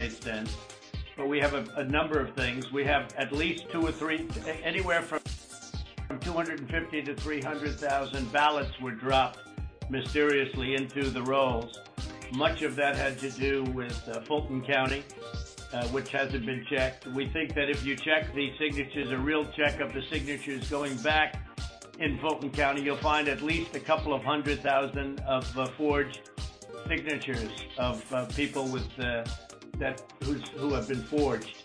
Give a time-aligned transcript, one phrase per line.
[0.00, 0.48] Then,
[1.16, 2.70] but we have a, a number of things.
[2.70, 4.28] We have at least two or three,
[4.62, 5.18] anywhere from
[6.06, 9.40] from 250 to 300,000 ballots were dropped
[9.90, 11.80] mysteriously into the rolls.
[12.32, 15.02] Much of that had to do with uh, Fulton County,
[15.72, 17.08] uh, which hasn't been checked.
[17.08, 20.96] We think that if you check the signatures, a real check of the signatures going
[20.98, 21.42] back
[21.98, 26.20] in Fulton County, you'll find at least a couple of hundred thousand of uh, forged
[26.86, 29.24] signatures of uh, people with uh,
[29.78, 30.02] that
[30.56, 31.56] who have been forged,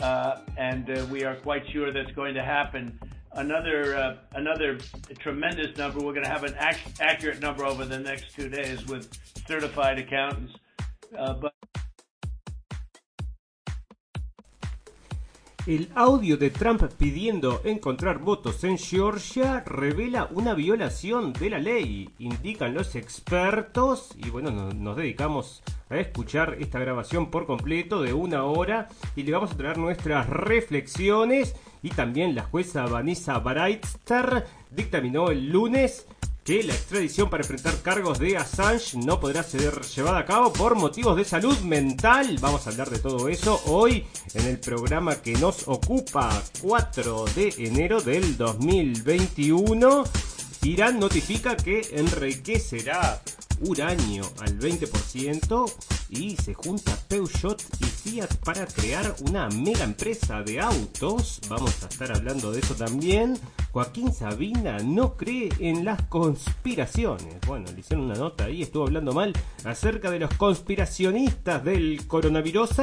[0.00, 2.98] uh, and uh, we are quite sure that's going to happen.
[3.32, 4.78] Another uh, another
[5.18, 5.98] tremendous number.
[6.00, 9.08] We're going to have an ac- accurate number over the next two days with
[9.46, 10.54] certified accountants,
[11.12, 11.53] but.
[15.66, 22.10] El audio de Trump pidiendo encontrar votos en Georgia revela una violación de la ley,
[22.18, 28.44] indican los expertos, y bueno, nos, dedicamos a escuchar esta grabación por completo de una
[28.44, 31.56] hora y le vamos a traer nuestras reflexiones.
[31.82, 36.06] Y también la jueza Vanessa Breitster dictaminó el lunes
[36.44, 40.74] que la extradición para enfrentar cargos de Assange no podrá ser llevada a cabo por
[40.74, 42.36] motivos de salud mental.
[42.40, 47.54] Vamos a hablar de todo eso hoy en el programa que nos ocupa 4 de
[47.58, 50.04] enero del 2021.
[50.62, 53.22] Irán notifica que enriquecerá
[53.60, 55.72] uranio al 20%
[56.10, 57.84] y se junta Peugeot y
[58.44, 61.40] Para crear una mega empresa de autos.
[61.48, 63.38] Vamos a estar hablando de eso también.
[63.72, 67.36] Joaquín Sabina no cree en las conspiraciones.
[67.46, 69.32] Bueno, le hicieron una nota ahí, estuvo hablando mal
[69.64, 72.74] acerca de los conspiracionistas del coronavirus.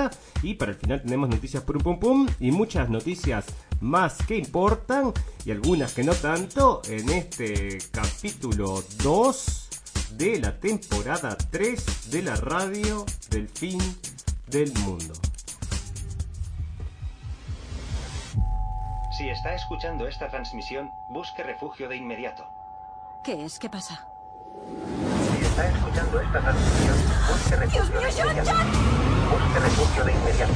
[0.41, 3.45] Y para el final tenemos noticias pum pum pum y muchas noticias
[3.79, 5.13] más que importan
[5.45, 9.69] y algunas que no tanto en este capítulo 2
[10.17, 13.79] de la temporada 3 de la radio del fin
[14.51, 15.13] del mundo.
[19.17, 22.45] Si está escuchando esta transmisión, busque refugio de inmediato.
[23.23, 23.59] ¿Qué es?
[23.59, 24.05] ¿Qué pasa?
[25.37, 26.95] Si está escuchando esta transmisión,
[27.29, 28.51] busque refugio Dios mío, de John, inmediato.
[28.51, 28.67] John.
[29.31, 30.53] Busque refugio de inmediato.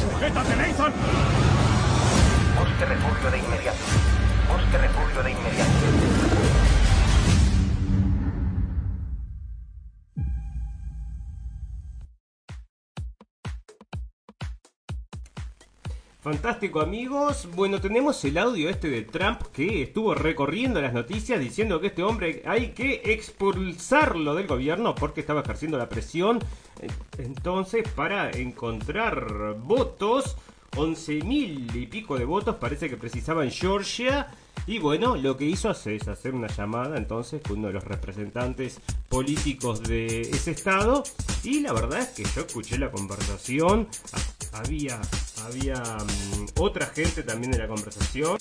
[0.00, 0.92] ¡Sujétate, Nathan!
[2.58, 3.78] Busque refugio de inmediato.
[4.48, 6.43] Busque refugio de inmediato.
[16.24, 21.82] Fantástico amigos, bueno tenemos el audio este de Trump que estuvo recorriendo las noticias diciendo
[21.82, 26.38] que este hombre hay que expulsarlo del gobierno porque estaba ejerciendo la presión
[26.80, 26.86] eh,
[27.18, 30.38] entonces para encontrar votos,
[30.78, 34.28] 11 mil y pico de votos parece que precisaba en Georgia
[34.66, 38.80] y bueno, lo que hizo es hacer una llamada entonces con uno de los representantes
[39.08, 41.02] políticos de ese estado
[41.42, 43.88] y la verdad es que yo escuché la conversación,
[44.52, 45.00] había,
[45.44, 48.38] había um, otra gente también en la conversación.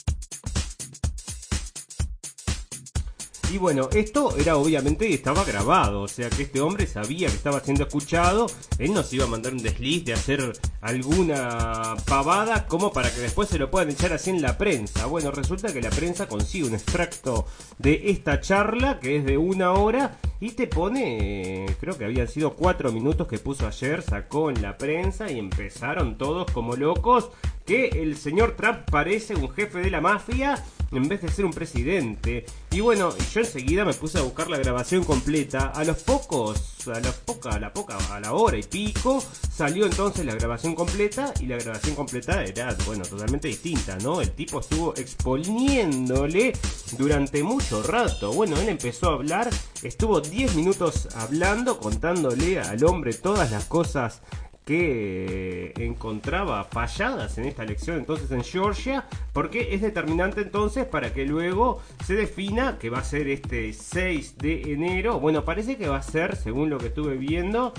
[3.54, 7.60] Y bueno, esto era obviamente estaba grabado, o sea que este hombre sabía que estaba
[7.60, 8.48] siendo escuchado,
[8.80, 13.50] él nos iba a mandar un desliz de hacer alguna pavada como para que después
[13.50, 15.06] se lo puedan echar así en la prensa.
[15.06, 17.46] Bueno, resulta que la prensa consigue un extracto
[17.78, 22.56] de esta charla que es de una hora y te pone, creo que habían sido
[22.56, 27.30] cuatro minutos que puso ayer, sacó en la prensa y empezaron todos como locos
[27.66, 31.54] que el señor Trump parece un jefe de la mafia en vez de ser un
[31.54, 32.46] presidente.
[32.72, 35.68] Y bueno, yo enseguida me puse a buscar la grabación completa.
[35.68, 39.24] A los pocos, a los poca, a la poca, a la hora y pico,
[39.56, 44.22] salió entonces la grabación completa y la grabación completa era, bueno, totalmente distinta, ¿no?
[44.22, 46.54] El tipo estuvo exponiéndole
[46.98, 48.34] durante mucho rato.
[48.34, 49.50] Bueno, él empezó a hablar,
[49.82, 54.22] estuvo 10 minutos hablando, contándole al hombre todas las cosas
[54.66, 61.26] que encontraba falladas en esta elección entonces en Georgia, porque es determinante entonces para que
[61.26, 65.20] luego se defina que va a ser este 6 de enero.
[65.20, 67.74] Bueno, parece que va a ser, según lo que estuve viendo,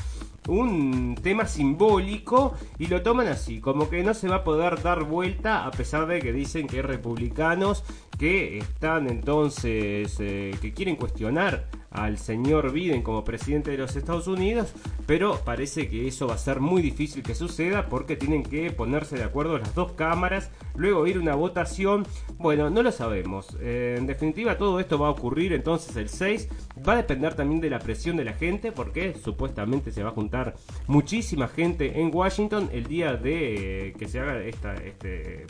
[0.48, 5.04] un tema simbólico y lo toman así, como que no se va a poder dar
[5.04, 7.82] vuelta a pesar de que dicen que hay republicanos
[8.18, 14.26] que están entonces, eh, que quieren cuestionar al señor Biden como presidente de los Estados
[14.26, 14.74] Unidos,
[15.06, 19.16] pero parece que eso va a ser muy difícil que suceda porque tienen que ponerse
[19.16, 22.04] de acuerdo las dos cámaras, luego ir una votación,
[22.36, 23.56] bueno, no lo sabemos.
[23.60, 26.48] Eh, en definitiva, todo esto va a ocurrir entonces el 6,
[26.86, 30.12] va a depender también de la presión de la gente porque supuestamente se va a
[30.12, 30.56] juntar
[30.88, 35.46] muchísima gente en Washington el día de eh, que se haga esta, este,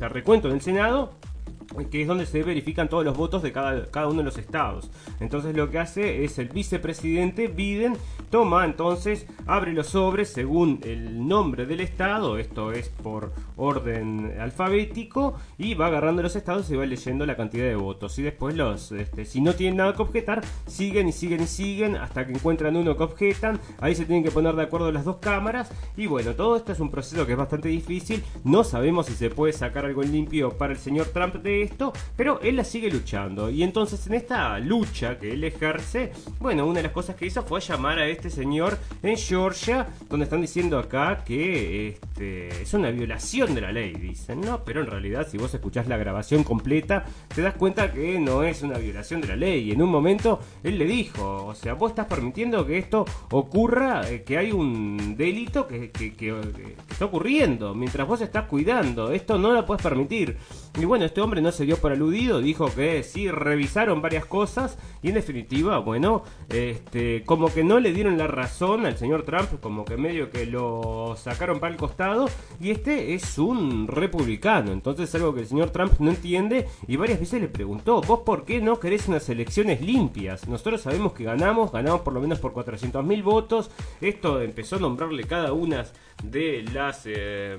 [0.00, 1.12] el recuento en el Senado
[1.90, 4.90] que es donde se verifican todos los votos de cada, cada uno de los estados.
[5.20, 7.94] Entonces lo que hace es el vicepresidente Biden
[8.30, 15.34] toma entonces, abre los sobres según el nombre del estado, esto es por orden alfabético,
[15.58, 18.18] y va agarrando los estados y va leyendo la cantidad de votos.
[18.18, 21.96] Y después los, este, si no tienen nada que objetar, siguen y siguen y siguen
[21.96, 23.60] hasta que encuentran uno que objetan.
[23.80, 25.70] Ahí se tienen que poner de acuerdo las dos cámaras.
[25.96, 28.22] Y bueno, todo esto es un proceso que es bastante difícil.
[28.44, 32.56] No sabemos si se puede sacar algo limpio para el señor Trump esto, pero él
[32.56, 33.50] la sigue luchando.
[33.50, 37.42] Y entonces en esta lucha que él ejerce, bueno, una de las cosas que hizo
[37.42, 42.90] fue llamar a este señor en Georgia, donde están diciendo acá que este, es una
[42.90, 44.64] violación de la ley, dicen, ¿no?
[44.64, 47.04] Pero en realidad si vos escuchás la grabación completa,
[47.34, 49.68] te das cuenta que no es una violación de la ley.
[49.68, 54.08] Y en un momento él le dijo, o sea, vos estás permitiendo que esto ocurra,
[54.08, 55.90] eh, que hay un delito que,
[56.90, 60.36] está ocurriendo, mientras vos estás cuidando, esto no lo puedes permitir.
[60.78, 64.76] Y bueno, este hombre no se dio por aludido, dijo que sí revisaron varias cosas
[65.02, 69.58] y en definitiva, bueno, este, como que no le dieron la razón al señor Trump,
[69.62, 72.28] como que medio que lo sacaron para el costado
[72.60, 77.20] y este es un republicano, entonces algo que el señor Trump no entiende y varias
[77.20, 80.46] veces le preguntó, vos por qué no querés unas elecciones limpias?
[80.46, 83.70] Nosotros sabemos que ganamos, ganamos por lo menos por 400 mil votos,
[84.02, 85.86] esto empezó a nombrarle cada una
[86.22, 87.56] de las eh,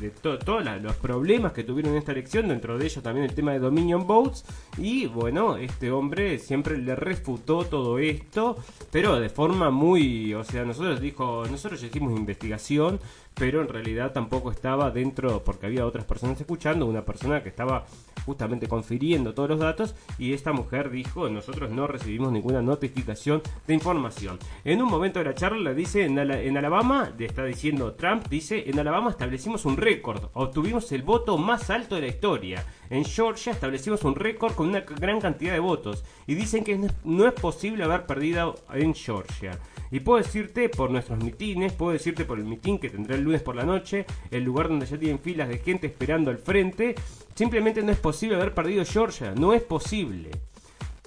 [0.00, 3.52] de todos los problemas que tuvieron en esta elección, dentro de ellos también el tema
[3.52, 4.44] de Dominion Votes,
[4.78, 8.56] y bueno, este hombre siempre le refutó todo esto,
[8.90, 12.98] pero de forma muy, o sea, nosotros dijo, nosotros ya hicimos investigación,
[13.34, 17.86] pero en realidad tampoco estaba dentro, porque había otras personas escuchando, una persona que estaba
[18.26, 23.74] justamente confiriendo todos los datos y esta mujer dijo, nosotros no recibimos ninguna notificación de
[23.74, 24.38] información.
[24.64, 28.78] En un momento de la charla dice, en, en Alabama, está diciendo Trump, dice, en
[28.78, 32.64] Alabama establecimos un récord, obtuvimos el voto más alto de la historia.
[32.90, 37.26] En Georgia establecimos un récord con una gran cantidad de votos y dicen que no
[37.26, 39.58] es posible haber perdido en Georgia.
[39.90, 43.42] Y puedo decirte por nuestros mitines, puedo decirte por el mitin que tendré el lunes
[43.42, 46.94] por la noche, el lugar donde ya tienen filas de gente esperando al frente.
[47.34, 50.30] Simplemente no es posible haber perdido Georgia, no es posible.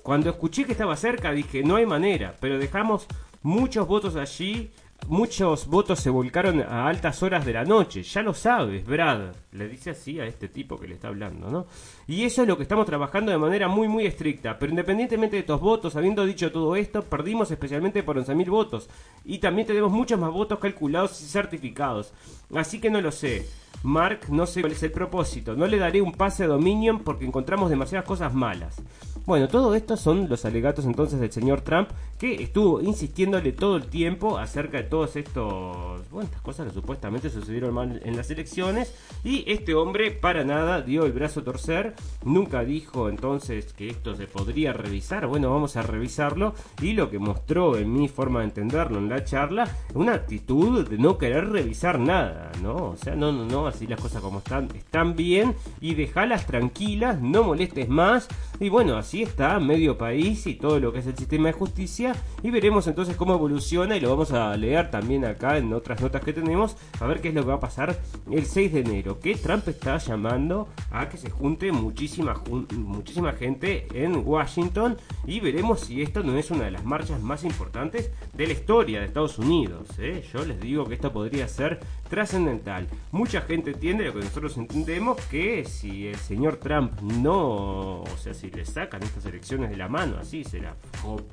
[0.01, 3.07] Cuando escuché que estaba cerca dije, no hay manera, pero dejamos
[3.41, 4.71] muchos votos allí
[5.07, 8.03] muchos votos se volcaron a altas horas de la noche.
[8.03, 9.33] Ya lo sabes, Brad.
[9.51, 11.67] Le dice así a este tipo que le está hablando, ¿no?
[12.07, 14.57] Y eso es lo que estamos trabajando de manera muy, muy estricta.
[14.57, 18.89] Pero independientemente de estos votos, habiendo dicho todo esto, perdimos especialmente por 11.000 votos.
[19.25, 22.13] Y también tenemos muchos más votos calculados y certificados.
[22.55, 23.47] Así que no lo sé.
[23.83, 25.55] Mark, no sé cuál es el propósito.
[25.55, 28.81] No le daré un pase a Dominion porque encontramos demasiadas cosas malas.
[29.25, 31.87] Bueno, todo esto son los alegatos entonces del señor Trump
[32.19, 37.29] que estuvo insistiéndole todo el tiempo acerca de todos estos, bueno, estas cosas que supuestamente
[37.29, 38.93] sucedieron mal en las elecciones.
[39.23, 44.15] Y este hombre para nada dio el brazo a torcer, nunca dijo entonces que esto
[44.15, 46.53] se podría revisar, bueno, vamos a revisarlo.
[46.81, 50.97] Y lo que mostró en mi forma de entenderlo en la charla, una actitud de
[50.97, 52.75] no querer revisar nada, ¿no?
[52.75, 57.21] O sea, no, no, no, así las cosas como están, están bien y dejalas tranquilas,
[57.21, 58.27] no molestes más.
[58.59, 62.15] Y bueno, así está medio país y todo lo que es el sistema de justicia.
[62.41, 66.23] Y veremos entonces cómo evoluciona y lo vamos a leer también acá en otras notas
[66.23, 66.75] que tenemos.
[66.99, 67.99] A ver qué es lo que va a pasar
[68.31, 69.19] el 6 de enero.
[69.19, 72.41] Que Trump está llamando a que se junte muchísima,
[72.75, 74.97] muchísima gente en Washington.
[75.25, 78.99] Y veremos si esto no es una de las marchas más importantes de la historia
[78.99, 79.87] de Estados Unidos.
[79.99, 80.27] ¿eh?
[80.33, 81.79] Yo les digo que esto podría ser
[82.09, 82.87] trascendental.
[83.11, 88.33] Mucha gente entiende lo que nosotros entendemos que si el señor Trump no, o sea,
[88.33, 90.75] si le sacan estas elecciones de la mano, así se la,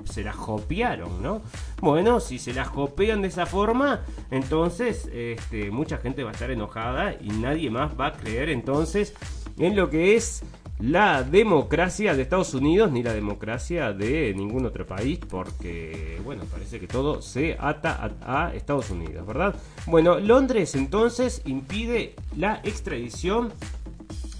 [0.05, 1.41] se la jopearon, ¿no?
[1.79, 6.51] Bueno, si se la jopean de esa forma, entonces este, mucha gente va a estar
[6.51, 9.13] enojada y nadie más va a creer entonces
[9.57, 10.43] en lo que es
[10.81, 16.79] la democracia de Estados Unidos ni la democracia de ningún otro país porque, bueno, parece
[16.79, 19.55] que todo se ata a, Estados Unidos, ¿verdad?
[19.85, 23.53] Bueno, Londres entonces impide la extradición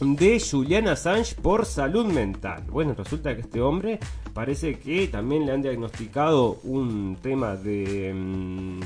[0.02, 2.64] de Julian Assange por salud mental.
[2.68, 4.00] Bueno, resulta que este hombre
[4.34, 8.12] parece que también le han diagnosticado un tema de...
[8.12, 8.80] Mm,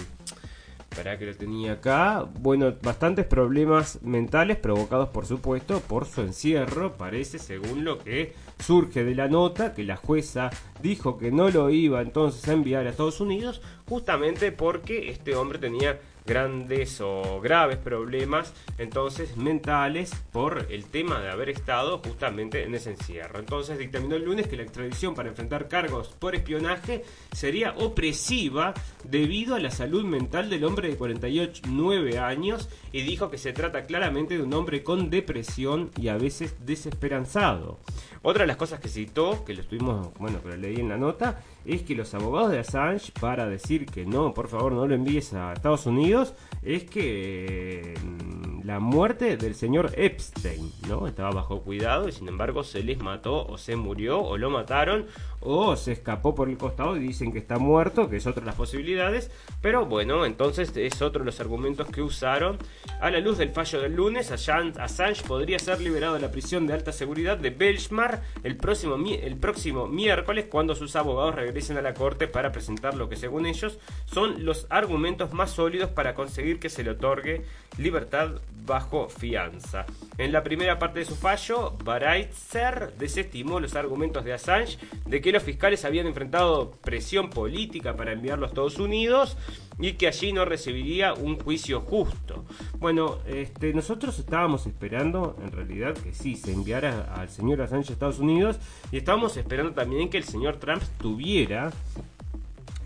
[0.94, 2.26] para que lo tenía acá.
[2.40, 6.98] Bueno, bastantes problemas mentales provocados, por supuesto, por su encierro.
[6.98, 10.50] Parece, según lo que surge de la nota, que la jueza
[10.82, 15.60] dijo que no lo iba entonces a enviar a Estados Unidos, justamente porque este hombre
[15.60, 22.75] tenía grandes o graves problemas entonces mentales por el tema de haber estado justamente en
[22.75, 23.39] ese encierro.
[23.39, 29.55] Entonces dictaminó el lunes que la extradición para enfrentar cargos por espionaje sería opresiva debido
[29.55, 33.86] a la salud mental del hombre de 48 9 años y dijo que se trata
[33.86, 37.79] claramente de un hombre con depresión y a veces desesperanzado.
[38.22, 40.98] Otra de las cosas que citó, que lo estuvimos, bueno, que lo leí en la
[40.98, 44.96] nota, es que los abogados de Assange, para decir que no, por favor, no lo
[44.96, 46.34] envíes a Estados Unidos,
[46.66, 51.08] es que mm, la muerte del señor Epstein, ¿no?
[51.08, 55.06] Estaba bajo cuidado y sin embargo se les mató o se murió o lo mataron
[55.42, 58.48] o se escapó por el costado y dicen que está muerto, que es otra de
[58.48, 59.30] las posibilidades.
[59.62, 62.58] Pero bueno, entonces es otro de los argumentos que usaron.
[63.00, 66.74] A la luz del fallo del lunes, Assange podría ser liberado de la prisión de
[66.74, 71.94] alta seguridad de Belchmar el próximo, el próximo miércoles cuando sus abogados regresen a la
[71.94, 76.70] corte para presentar lo que según ellos son los argumentos más sólidos para conseguir que
[76.70, 77.46] se le otorgue
[77.78, 79.86] libertad bajo fianza.
[80.18, 85.32] En la primera parte de su fallo, Baraitzer desestimó los argumentos de Assange de que
[85.32, 89.38] los fiscales habían enfrentado presión política para enviarlo a Estados Unidos
[89.78, 92.46] y que allí no recibiría un juicio justo.
[92.80, 97.94] Bueno, este, nosotros estábamos esperando en realidad que sí se enviara al señor Assange a
[97.94, 98.58] Estados Unidos
[98.92, 101.72] y estábamos esperando también que el señor Trump tuviera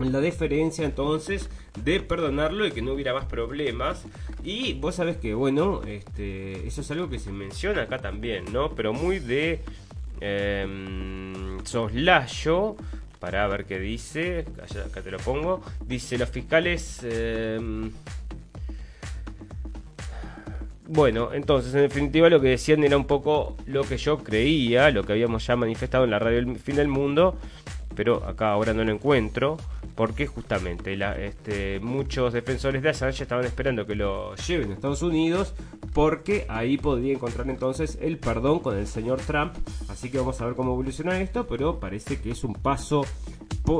[0.00, 1.50] la deferencia entonces
[1.84, 4.04] de perdonarlo y que no hubiera más problemas.
[4.42, 8.74] Y vos sabés que, bueno, este, eso es algo que se menciona acá también, ¿no?
[8.74, 9.60] Pero muy de
[10.20, 12.76] eh, soslayo.
[13.20, 14.46] Para ver qué dice.
[14.86, 15.62] Acá, te lo pongo.
[15.86, 17.00] Dice los fiscales.
[17.04, 17.92] Em,
[20.88, 25.04] bueno, entonces en definitiva lo que decían era un poco lo que yo creía, lo
[25.04, 27.36] que habíamos ya manifestado en la radio El Fin del Mundo,
[27.94, 29.56] pero acá ahora no lo encuentro
[29.94, 35.54] porque justamente este, muchos defensores de Assange estaban esperando que lo lleven a Estados Unidos
[35.92, 39.54] porque ahí podría encontrar entonces el perdón con el señor Trump.
[39.88, 43.04] Así que vamos a ver cómo evoluciona esto, pero parece que es un paso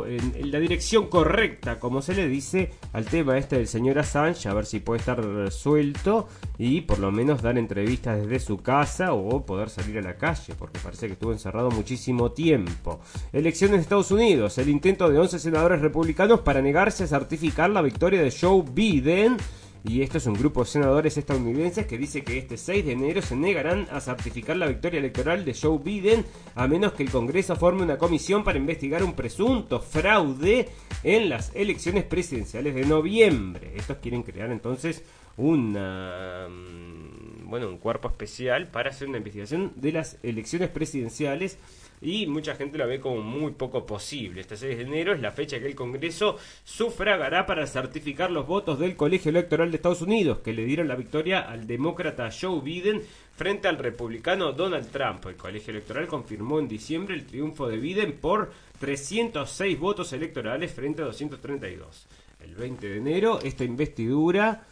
[0.07, 4.55] en, la dirección correcta, como se le dice, al tema este del señor Assange, a
[4.55, 9.45] ver si puede estar resuelto y por lo menos dar entrevistas desde su casa o
[9.45, 13.01] poder salir a la calle, porque parece que estuvo encerrado muchísimo tiempo.
[13.33, 17.83] Elecciones de Estados Unidos, el intento de 11 senadores republicanos para negarse a certificar la
[17.83, 19.37] victoria de Joe Biden
[19.85, 23.23] y esto es un grupo de senadores estadounidenses que dice que este 6 de enero
[23.23, 27.57] se negarán a certificar la victoria electoral de Joe Biden a menos que el Congreso
[27.57, 30.69] forme una comisión para investigar un presunto fraude
[31.03, 33.73] en las elecciones presidenciales de noviembre.
[33.75, 35.03] Estos quieren crear entonces
[35.37, 41.59] una mm, bueno, un cuerpo especial para hacer una investigación de las elecciones presidenciales
[42.03, 44.41] y mucha gente lo ve como muy poco posible.
[44.41, 48.79] Este 6 de enero es la fecha que el Congreso sufragará para certificar los votos
[48.79, 53.03] del Colegio Electoral de Estados Unidos, que le dieron la victoria al demócrata Joe Biden
[53.37, 55.27] frente al republicano Donald Trump.
[55.27, 61.03] El Colegio Electoral confirmó en diciembre el triunfo de Biden por 306 votos electorales frente
[61.03, 62.07] a 232.
[62.41, 64.65] El 20 de enero, esta investidura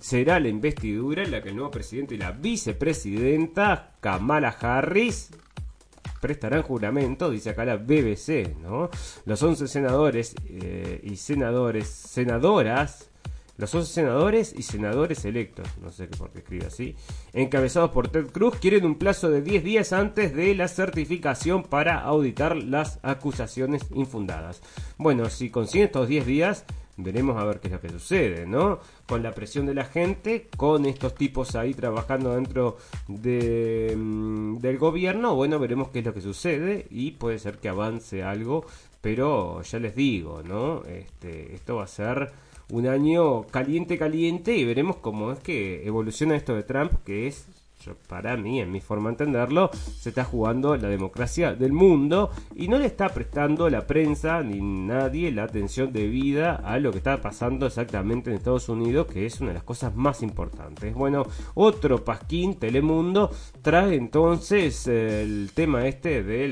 [0.00, 5.30] será la investidura en la que el nuevo presidente y la vicepresidenta Kamala Harris
[6.22, 8.88] prestarán juramento, dice acá la BBC, ¿no?
[9.26, 13.10] Los 11 senadores eh, y senadores, senadoras,
[13.58, 16.94] los 11 senadores y senadores electos, no sé por qué escribe así,
[17.32, 22.00] encabezados por Ted Cruz, quieren un plazo de 10 días antes de la certificación para
[22.00, 24.62] auditar las acusaciones infundadas.
[24.98, 26.64] Bueno, si consiguen estos 10 días,
[26.96, 28.78] veremos a ver qué es lo que sucede, ¿no?
[29.06, 32.76] Con la presión de la gente, con estos tipos ahí trabajando dentro
[33.08, 37.68] de, mm, del gobierno, bueno, veremos qué es lo que sucede y puede ser que
[37.68, 38.66] avance algo,
[39.00, 40.84] pero ya les digo, ¿no?
[40.84, 42.30] Este, esto va a ser
[42.70, 47.46] un año caliente, caliente y veremos cómo es que evoluciona esto de Trump, que es
[48.08, 52.68] para mí, en mi forma de entenderlo, se está jugando la democracia del mundo y
[52.68, 57.20] no le está prestando la prensa ni nadie la atención debida a lo que está
[57.20, 60.94] pasando exactamente en Estados Unidos, que es una de las cosas más importantes.
[60.94, 61.24] Bueno,
[61.54, 63.30] otro pasquín, Telemundo,
[63.62, 66.48] trae entonces el tema este de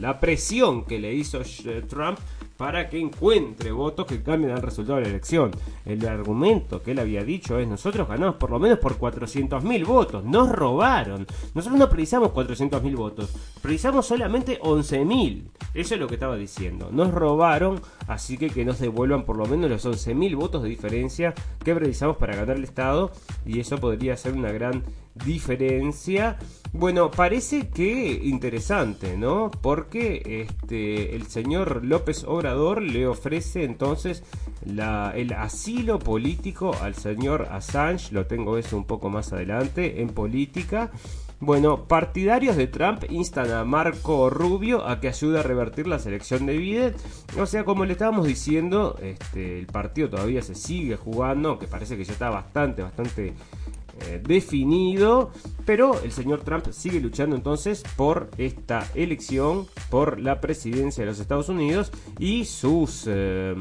[0.00, 1.40] la presión que le hizo
[1.88, 2.18] Trump
[2.58, 5.52] para que encuentre votos que cambien el resultado de la elección.
[5.86, 10.24] El argumento que él había dicho es, nosotros ganamos por lo menos por 400.000 votos,
[10.24, 11.24] nos robaron.
[11.54, 15.44] Nosotros no precisamos 400.000 votos, precisamos solamente 11.000.
[15.72, 16.88] Eso es lo que estaba diciendo.
[16.90, 21.34] Nos robaron, así que que nos devuelvan por lo menos los 11.000 votos de diferencia
[21.64, 23.12] que precisamos para ganar el Estado
[23.46, 24.82] y eso podría ser una gran
[25.24, 26.38] diferencia.
[26.72, 29.50] Bueno, parece que interesante, ¿no?
[29.50, 34.22] Porque este el señor López Obrador le ofrece entonces
[34.64, 40.90] el asilo político al señor Assange, lo tengo eso un poco más adelante en política.
[41.40, 46.46] Bueno, partidarios de Trump instan a Marco Rubio a que ayude a revertir la selección
[46.46, 46.94] de Biden.
[47.38, 51.96] O sea, como le estábamos diciendo, este, el partido todavía se sigue jugando, que parece
[51.96, 53.34] que ya está bastante, bastante
[54.00, 55.30] eh, definido,
[55.64, 61.20] pero el señor Trump sigue luchando entonces por esta elección, por la presidencia de los
[61.20, 63.04] Estados Unidos y sus...
[63.06, 63.54] Eh,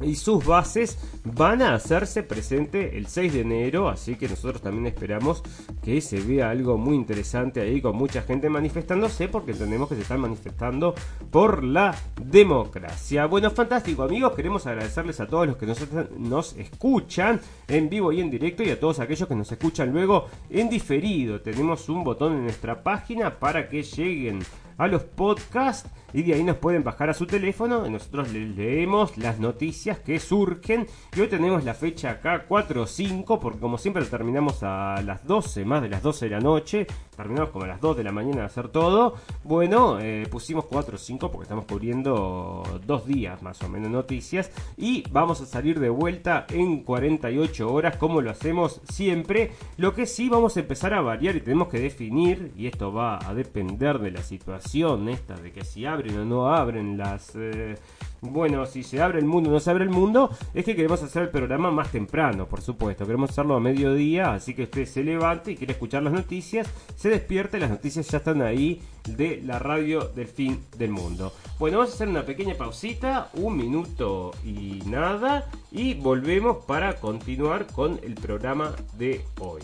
[0.00, 4.86] y sus bases van a hacerse presente el 6 de enero, así que nosotros también
[4.86, 5.42] esperamos
[5.82, 10.02] que se vea algo muy interesante ahí con mucha gente manifestándose porque entendemos que se
[10.02, 10.94] están manifestando
[11.30, 13.26] por la democracia.
[13.26, 15.78] Bueno, fantástico amigos, queremos agradecerles a todos los que nos,
[16.18, 20.26] nos escuchan en vivo y en directo y a todos aquellos que nos escuchan luego
[20.50, 21.40] en diferido.
[21.40, 24.40] Tenemos un botón en nuestra página para que lleguen
[24.78, 29.16] a los podcasts y de ahí nos pueden bajar a su teléfono nosotros les leemos
[29.18, 30.86] las noticias que surgen.
[31.16, 35.26] Y hoy tenemos la fecha acá 4 o 5 porque como siempre terminamos a las
[35.26, 36.86] 12 más de las 12 de la noche.
[37.16, 39.14] Terminamos como a las 2 de la mañana de hacer todo.
[39.44, 44.50] Bueno eh, pusimos 4 o 5 porque estamos cubriendo dos días más o menos noticias.
[44.76, 49.52] Y vamos a salir de vuelta en 48 horas como lo hacemos siempre.
[49.76, 53.18] Lo que sí vamos a empezar a variar y tenemos que definir y esto va
[53.26, 57.32] a depender de la situación esta de que si o no abren las...
[57.34, 57.76] Eh,
[58.20, 61.02] bueno, si se abre el mundo o no se abre el mundo, es que queremos
[61.02, 63.04] hacer el programa más temprano, por supuesto.
[63.04, 67.10] Queremos hacerlo a mediodía, así que usted se levante y quiere escuchar las noticias, se
[67.10, 71.32] despierte, las noticias ya están ahí de la radio del fin del mundo.
[71.58, 77.66] Bueno, vamos a hacer una pequeña pausita, un minuto y nada, y volvemos para continuar
[77.66, 79.62] con el programa de hoy.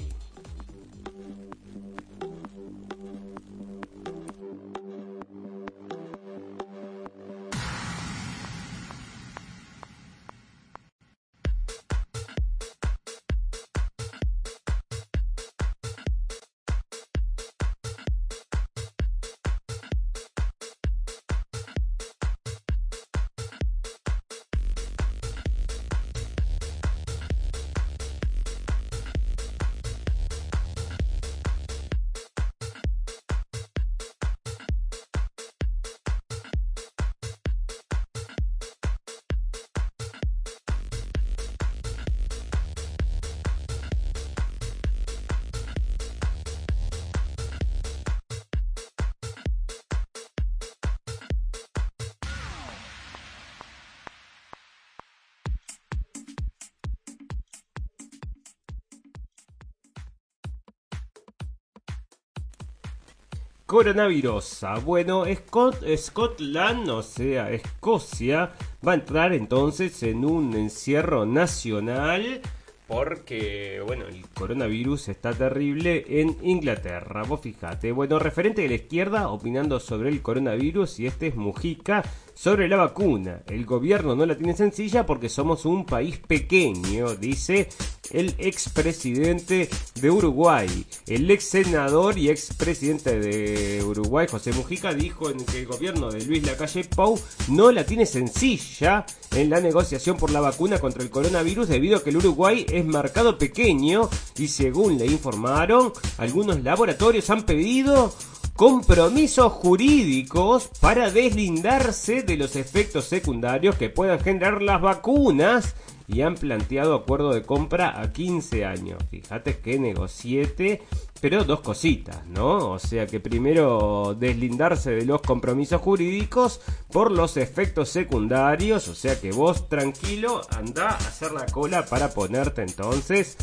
[63.73, 64.67] Coronavirus.
[64.85, 68.53] Bueno, Scott, Scotland, o sea, Escocia,
[68.87, 72.43] va a entrar entonces en un encierro nacional
[72.87, 77.23] porque, bueno, el coronavirus está terrible en Inglaterra.
[77.23, 77.93] Vos fijate.
[77.93, 82.03] Bueno, referente de la izquierda opinando sobre el coronavirus y este es Mujica
[82.43, 83.43] sobre la vacuna.
[83.47, 87.69] El gobierno no la tiene sencilla porque somos un país pequeño, dice
[88.11, 89.69] el expresidente
[90.01, 90.85] de Uruguay.
[91.07, 96.25] El ex senador y expresidente de Uruguay, José Mujica, dijo en que el gobierno de
[96.25, 101.11] Luis Lacalle Pou no la tiene sencilla en la negociación por la vacuna contra el
[101.11, 107.31] coronavirus debido a que el Uruguay es marcado pequeño y según le informaron, algunos laboratorios
[107.31, 108.13] han pedido
[108.55, 115.75] compromisos jurídicos para deslindarse de los efectos secundarios que puedan generar las vacunas
[116.07, 119.03] y han planteado acuerdo de compra a 15 años.
[119.11, 120.83] Fíjate que negociete,
[121.21, 122.73] pero dos cositas, ¿no?
[122.73, 126.61] O sea que primero deslindarse de los compromisos jurídicos
[126.91, 132.11] por los efectos secundarios, o sea que vos tranquilo anda a hacer la cola para
[132.11, 133.39] ponerte entonces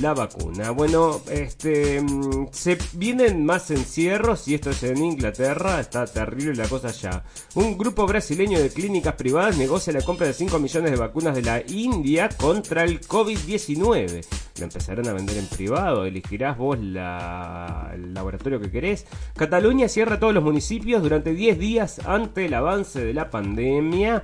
[0.00, 0.70] la vacuna.
[0.70, 6.68] Bueno, este mm, se vienen más encierros y esto es en Inglaterra, está terrible la
[6.68, 7.24] cosa ya.
[7.54, 11.42] Un grupo brasileño de clínicas privadas negocia la compra de 5 millones de vacunas de
[11.42, 14.24] la India contra el COVID-19.
[14.58, 19.06] lo empezarán a vender en privado, elegirás vos la, el laboratorio que querés.
[19.36, 24.22] Cataluña cierra todos los municipios durante 10 días ante el avance de la pandemia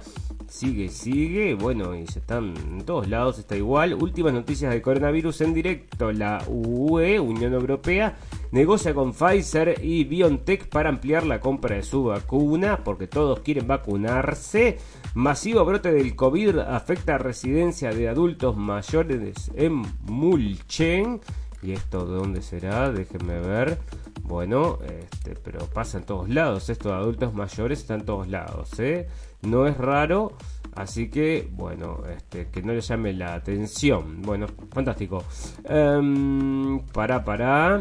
[0.52, 3.94] sigue, sigue, bueno, y se están en todos lados, está igual.
[3.94, 6.12] Últimas noticias del coronavirus en directo.
[6.12, 8.16] La UE, Unión Europea,
[8.50, 13.66] negocia con Pfizer y BioNTech para ampliar la compra de su vacuna, porque todos quieren
[13.66, 14.78] vacunarse.
[15.14, 21.20] Masivo brote del COVID afecta a residencia de adultos mayores en Mulchen.
[21.62, 22.90] ¿Y esto de dónde será?
[22.90, 23.78] Déjenme ver.
[24.24, 26.68] Bueno, este, pero pasa en todos lados.
[26.68, 29.08] Esto de adultos mayores está en todos lados, ¿eh?
[29.42, 30.36] No es raro,
[30.74, 34.22] así que bueno, este, que no le llame la atención.
[34.22, 35.24] Bueno, fantástico.
[36.92, 37.80] Para, para.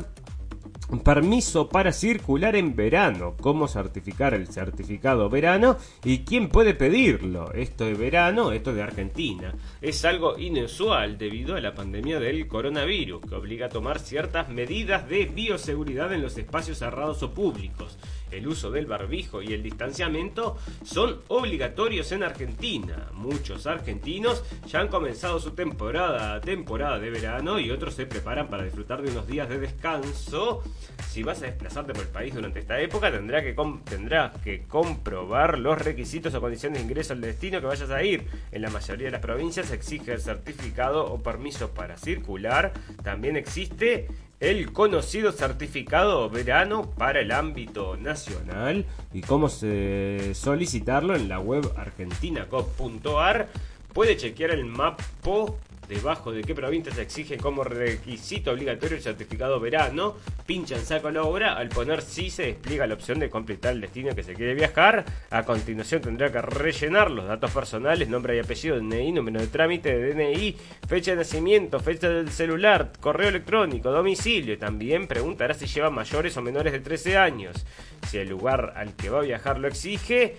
[1.06, 3.36] Permiso para circular en verano.
[3.39, 5.78] ¿Cómo certificar el certificado verano?
[6.04, 7.54] ¿Y quién puede pedirlo?
[7.54, 9.54] Esto de verano, esto de Argentina.
[9.80, 15.08] Es algo inusual debido a la pandemia del coronavirus, que obliga a tomar ciertas medidas
[15.08, 17.97] de bioseguridad en los espacios cerrados o públicos
[18.32, 23.10] el uso del barbijo y el distanciamiento son obligatorios en Argentina.
[23.13, 28.63] Muchos argentinos ya han comenzado su temporada, temporada de verano y otros se preparan para
[28.63, 30.63] disfrutar de unos días de descanso.
[31.10, 35.60] Si vas a desplazarte por el país durante esta época, tendrá que tendrás que comprobar
[35.60, 38.26] los requisitos o condiciones de ingreso al destino que vayas a ir.
[38.52, 42.74] En la mayoría de las provincias exige el certificado o permiso para circular.
[43.04, 44.08] También existe
[44.41, 53.47] el conocido certificado verano para el ámbito nacional y cómo solicitarlo en la web argentinacop.ar.
[53.93, 55.60] Puede chequear el mapo
[55.91, 61.12] debajo de qué provincia se exige como requisito obligatorio el certificado verano, pincha en saco
[61.12, 64.34] la obra, al poner sí se despliega la opción de completar el destino que se
[64.34, 69.41] quiere viajar, a continuación tendrá que rellenar los datos personales, nombre y apellido, DNI, número
[69.41, 70.56] de trámite DNI,
[70.88, 76.41] fecha de nacimiento, fecha del celular, correo electrónico, domicilio, también preguntará si lleva mayores o
[76.41, 77.65] menores de 13 años,
[78.08, 80.38] si el lugar al que va a viajar lo exige,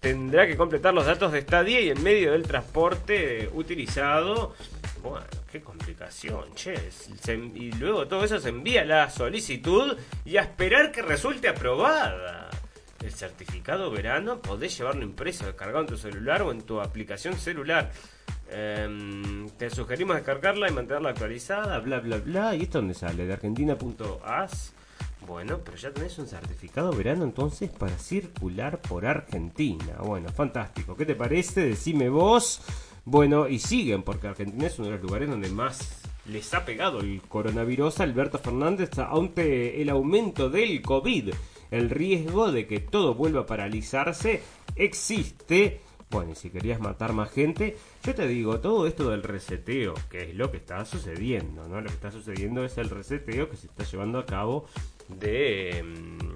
[0.00, 4.54] tendrá que completar los datos de estadía y el medio del transporte utilizado.
[5.04, 6.74] Bueno, qué complicación, che.
[7.54, 12.48] y luego todo eso se envía la solicitud y a esperar que resulte aprobada.
[13.04, 17.92] El certificado verano podés llevarlo impreso, descargado en tu celular o en tu aplicación celular.
[18.48, 22.54] Em, te sugerimos descargarla y mantenerla actualizada, bla, bla, bla.
[22.56, 23.26] ¿Y esto dónde sale?
[23.26, 24.72] De argentina.as.
[25.26, 29.96] Bueno, pero ya tenés un certificado verano entonces para circular por Argentina.
[29.98, 30.96] Bueno, fantástico.
[30.96, 31.66] ¿Qué te parece?
[31.66, 32.62] Decime vos.
[33.04, 37.00] Bueno, y siguen, porque Argentina es uno de los lugares donde más les ha pegado
[37.00, 38.00] el coronavirus.
[38.00, 41.34] Alberto Fernández, ante el aumento del COVID,
[41.70, 44.42] el riesgo de que todo vuelva a paralizarse
[44.76, 45.80] existe.
[46.10, 50.30] Bueno, y si querías matar más gente, yo te digo, todo esto del reseteo, que
[50.30, 51.80] es lo que está sucediendo, ¿no?
[51.80, 54.66] Lo que está sucediendo es el reseteo que se está llevando a cabo
[55.08, 56.33] de mm,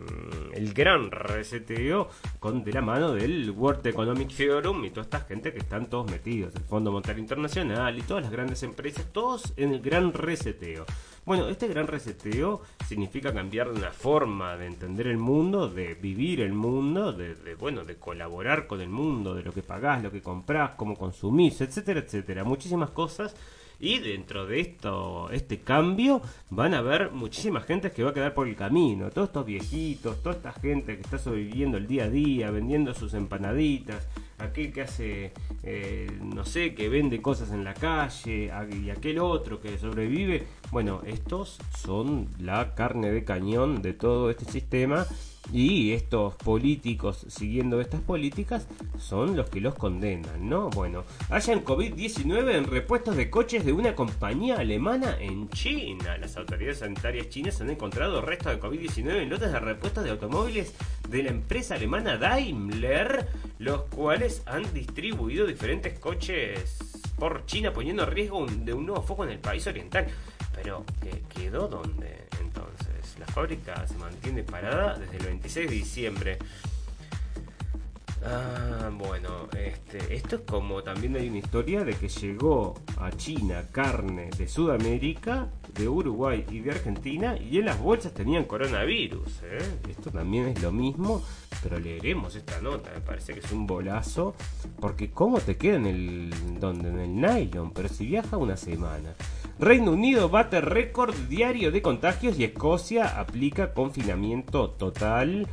[0.53, 2.09] el gran reseteo
[2.41, 6.11] con de la mano del World Economic Forum y toda esta gente que están todos
[6.11, 10.85] metidos, el Fondo Monetario Internacional y todas las grandes empresas, todos en el gran reseteo.
[11.25, 16.55] Bueno, este gran reseteo significa cambiar una forma de entender el mundo, de vivir el
[16.55, 20.75] mundo, de, bueno, de colaborar con el mundo, de lo que pagás, lo que comprás,
[20.77, 22.45] cómo consumís, etcétera, etcétera.
[22.45, 23.37] Muchísimas cosas
[23.81, 28.35] y dentro de esto, este cambio, van a haber muchísima gente que va a quedar
[28.35, 29.11] por el camino.
[29.11, 33.15] Todos estos viejitos, toda esta gente que está sobreviviendo el día a día, vendiendo sus
[33.15, 38.51] empanaditas, aquel que hace, eh, no sé, que vende cosas en la calle,
[38.83, 40.47] y aquel otro que sobrevive.
[40.73, 45.07] Bueno, estos son la carne de cañón de todo este sistema
[45.53, 48.67] y estos políticos siguiendo estas políticas
[48.99, 50.71] son los que los condenan, ¿no?
[50.71, 56.19] Bueno, hayan COVID-19 en repuestos de coches de una compañía alemana en China.
[56.19, 60.75] Las autoridades sanitarias chinas han encontrado restos de COVID-19 en lotes de repuestos de automóviles
[61.09, 66.79] de la empresa alemana Daimler, los cuales han distribuido diferentes coches
[67.17, 70.07] por China poniendo en riesgo de un nuevo foco en el país oriental.
[70.55, 70.85] Pero,
[71.35, 72.68] ¿quedó dónde entonces?
[73.19, 76.39] La fábrica se mantiene parada desde el 26 de diciembre.
[78.25, 83.65] Ah, bueno, este, esto es como también hay una historia de que llegó a China
[83.71, 89.43] carne de Sudamérica, de Uruguay y de Argentina y en las bolsas tenían coronavirus.
[89.45, 89.59] ¿eh?
[89.89, 91.23] Esto también es lo mismo,
[91.63, 94.35] pero leeremos esta nota, me parece que es un bolazo,
[94.81, 99.15] porque cómo te queda en el, donde, en el nylon, pero si viaja una semana.
[99.61, 105.49] Reino Unido bate récord diario de contagios y Escocia aplica confinamiento total.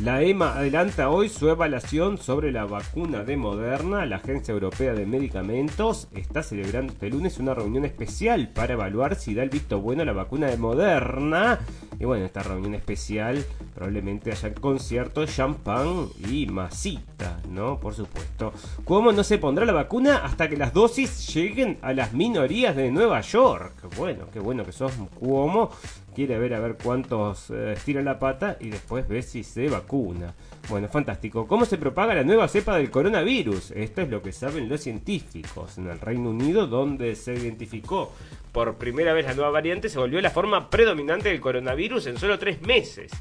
[0.00, 4.06] La EMA adelanta hoy su evaluación sobre la vacuna de Moderna.
[4.06, 9.34] La Agencia Europea de Medicamentos está celebrando este lunes una reunión especial para evaluar si
[9.34, 11.58] da el visto bueno a la vacuna de Moderna.
[12.00, 17.80] Y bueno, esta reunión especial probablemente haya conciertos, champán y masita, ¿no?
[17.80, 18.52] Por supuesto.
[18.84, 22.90] ¿Cómo no se pondrá la vacuna hasta que las dosis lleguen a las minorías de
[22.92, 23.74] Nueva York?
[23.96, 25.70] Bueno, qué bueno que sos Cuomo
[26.14, 30.34] quiere ver a ver cuántos eh, estira la pata y después ve si se vacuna.
[30.68, 31.46] Bueno, fantástico.
[31.46, 33.70] ¿Cómo se propaga la nueva cepa del coronavirus?
[33.70, 35.78] Esto es lo que saben los científicos.
[35.78, 38.12] En el Reino Unido, donde se identificó
[38.52, 42.38] por primera vez la nueva variante, se volvió la forma predominante del coronavirus en solo
[42.38, 43.12] tres meses.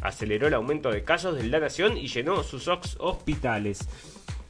[0.00, 3.86] Aceleró el aumento de casos de la nación y llenó sus hospitales.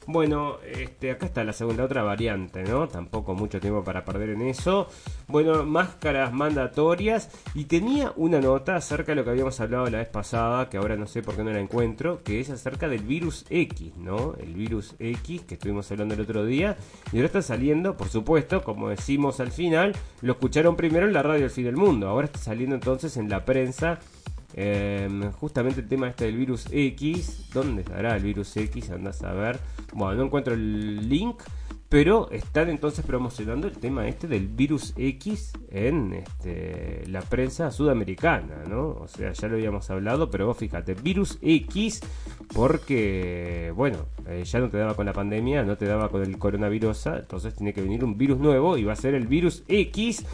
[0.07, 2.89] Bueno, este, acá está la segunda, otra variante, ¿no?
[2.89, 4.89] Tampoco mucho tiempo para perder en eso.
[5.29, 7.31] Bueno, máscaras mandatorias.
[7.55, 10.97] Y tenía una nota acerca de lo que habíamos hablado la vez pasada, que ahora
[10.97, 14.35] no sé por qué no la encuentro, que es acerca del virus X, ¿no?
[14.39, 16.77] El virus X que estuvimos hablando el otro día.
[17.13, 21.23] Y ahora está saliendo, por supuesto, como decimos al final, lo escucharon primero en la
[21.23, 22.09] radio El Fin del Mundo.
[22.09, 24.01] Ahora está saliendo entonces en la prensa
[24.57, 27.51] Em, justamente el tema este del virus X.
[27.53, 28.91] ¿Dónde estará el virus X?
[28.91, 29.59] Andás a ver.
[29.93, 31.43] Bueno, no encuentro el link.
[31.89, 38.65] Pero están entonces promocionando el tema este del virus X en este, la prensa sudamericana,
[38.69, 38.89] ¿no?
[38.89, 42.01] O sea, ya lo habíamos hablado, pero vos fíjate, virus X,
[42.53, 46.37] porque, bueno, eh, ya no te daba con la pandemia, no te daba con el
[46.37, 50.27] coronavirus, entonces tiene que venir un virus nuevo y va a ser el virus X.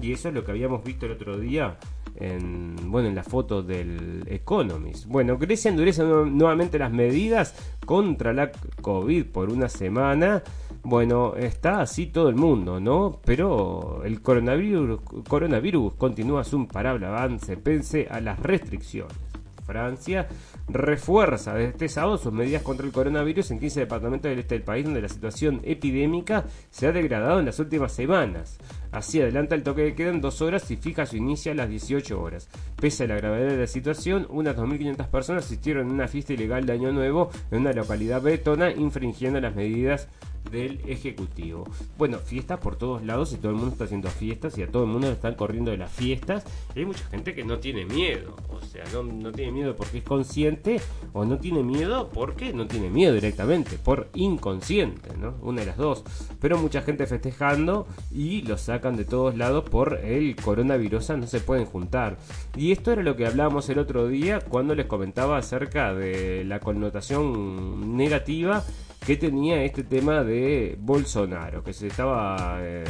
[0.00, 1.76] Y eso es lo que habíamos visto el otro día
[2.20, 5.06] en, bueno, en la foto del Economist.
[5.06, 7.54] Bueno, Grecia endurece nuevamente las medidas
[7.86, 8.50] contra la
[8.82, 10.42] COVID por una semana.
[10.82, 13.20] Bueno, está así todo el mundo, ¿no?
[13.24, 19.16] Pero el coronavirus, coronavirus continúa su imparable avance pese a las restricciones.
[19.64, 20.26] Francia
[20.68, 24.64] refuerza desde este sábado sus medidas contra el coronavirus en 15 departamentos del este del
[24.64, 28.58] país donde la situación epidémica se ha degradado en las últimas semanas.
[28.92, 31.68] Así adelanta el toque de queda en dos horas y fija su inicio a las
[31.68, 32.48] 18 horas.
[32.80, 36.66] Pese a la gravedad de la situación, unas 2.500 personas asistieron a una fiesta ilegal
[36.66, 40.08] de Año Nuevo en una localidad bretona infringiendo las medidas
[40.50, 41.64] del Ejecutivo.
[41.96, 44.84] Bueno, fiestas por todos lados y todo el mundo está haciendo fiestas y a todo
[44.84, 46.44] el mundo le están corriendo de las fiestas.
[46.74, 49.98] Y hay mucha gente que no tiene miedo, o sea, no, no tiene miedo porque
[49.98, 50.80] es consciente
[51.12, 55.34] o no tiene miedo porque no tiene miedo directamente, por inconsciente, ¿no?
[55.42, 56.04] Una de las dos.
[56.40, 61.40] Pero mucha gente festejando y lo sacan de todos lados por el coronavirus, no se
[61.40, 62.18] pueden juntar.
[62.56, 66.60] Y esto era lo que hablábamos el otro día cuando les comentaba acerca de la
[66.60, 68.64] connotación negativa
[69.08, 72.84] que tenía este tema de Bolsonaro, que se estaba eh,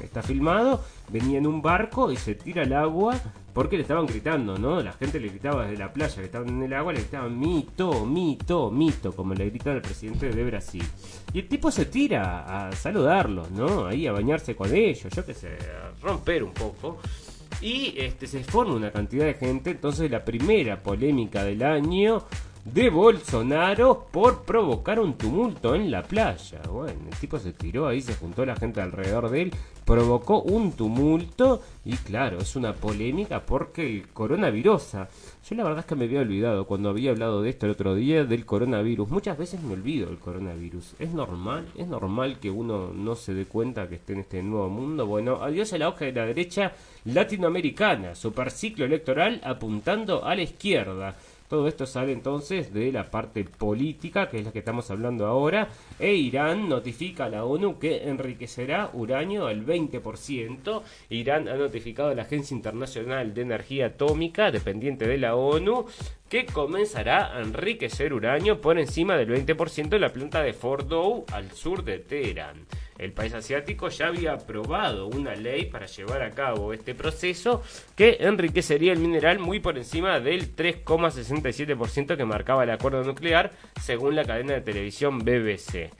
[0.00, 3.20] está filmado, venía en un barco y se tira al agua
[3.52, 4.80] porque le estaban gritando, ¿no?
[4.80, 8.06] La gente le gritaba desde la playa, que estaban en el agua, le gritaban mito,
[8.06, 10.84] mito, mito, como le gritan al presidente de Brasil.
[11.32, 13.86] Y el tipo se tira a saludarlos, ¿no?
[13.86, 17.00] Ahí a bañarse con ellos, yo qué sé, a romper un poco.
[17.60, 22.24] Y este se forma una cantidad de gente, entonces la primera polémica del año
[22.64, 26.60] de Bolsonaro por provocar un tumulto en la playa.
[26.70, 29.52] Bueno, el tipo se tiró ahí, se juntó la gente alrededor de él,
[29.84, 34.92] provocó un tumulto y claro, es una polémica porque el coronavirus.
[34.92, 37.94] Yo la verdad es que me había olvidado cuando había hablado de esto el otro
[37.94, 39.08] día del coronavirus.
[39.08, 40.94] Muchas veces me olvido del coronavirus.
[40.98, 44.68] Es normal, es normal que uno no se dé cuenta que esté en este nuevo
[44.68, 45.06] mundo.
[45.06, 46.72] Bueno, adiós a la hoja de la derecha
[47.04, 51.16] latinoamericana, superciclo electoral apuntando a la izquierda.
[51.50, 55.68] Todo esto sale entonces de la parte política, que es la que estamos hablando ahora,
[55.98, 60.82] e Irán notifica a la ONU que enriquecerá uranio al 20%.
[61.08, 65.86] Irán ha notificado a la Agencia Internacional de Energía Atómica, dependiente de la ONU,
[66.28, 71.50] que comenzará a enriquecer uranio por encima del 20% de la planta de Fordow al
[71.50, 72.64] sur de Teherán.
[73.00, 77.62] El país asiático ya había aprobado una ley para llevar a cabo este proceso
[77.96, 84.16] que enriquecería el mineral muy por encima del 3,67% que marcaba el acuerdo nuclear, según
[84.16, 85.90] la cadena de televisión BBC.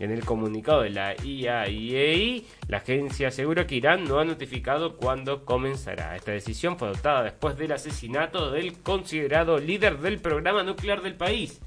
[0.00, 5.44] En el comunicado de la IAEA, la agencia asegura que Irán no ha notificado cuándo
[5.44, 6.16] comenzará.
[6.16, 11.60] Esta decisión fue adoptada después del asesinato del considerado líder del programa nuclear del país,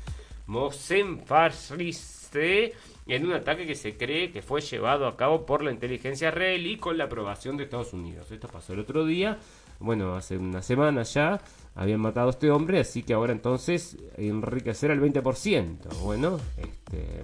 [0.48, 2.74] Mohsen Fakhrizadeh,
[3.16, 6.78] en un ataque que se cree que fue llevado a cabo por la inteligencia israelí
[6.78, 8.32] con la aprobación de Estados Unidos.
[8.32, 9.38] Esto pasó el otro día,
[9.80, 11.42] bueno, hace una semana ya,
[11.76, 15.94] habían matado a este hombre, así que ahora entonces enriquecer al 20%.
[16.02, 17.24] Bueno, este,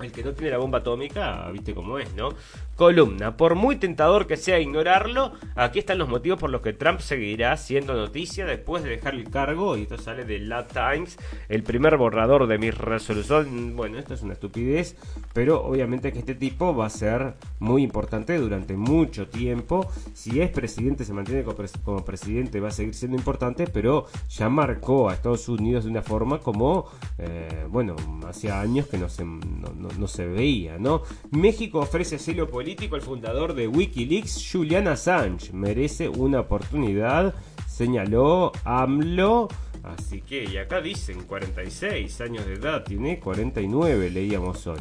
[0.00, 2.30] el que no tiene la bomba atómica, viste cómo es, ¿no?
[2.76, 6.98] Columna, por muy tentador que sea ignorarlo, aquí están los motivos por los que Trump
[6.98, 11.16] seguirá siendo noticia después de dejar el cargo, y esto sale de La Times,
[11.48, 14.96] el primer borrador de mi resolución, bueno, esto es una estupidez,
[15.32, 20.50] pero obviamente que este tipo va a ser muy importante durante mucho tiempo, si es
[20.50, 21.44] presidente, se mantiene
[21.84, 26.02] como presidente, va a seguir siendo importante, pero ya marcó a Estados Unidos de una
[26.02, 27.94] forma como, eh, bueno,
[28.26, 31.02] hacía años que no se no, se veía, ¿no?
[31.30, 35.52] México ofrece asilo político al fundador de Wikileaks, Julian Assange.
[35.52, 37.34] Merece una oportunidad,
[37.68, 39.48] señaló AMLO.
[39.82, 44.78] Así que, y acá dicen 46 años de edad, tiene 49, leíamos hoy.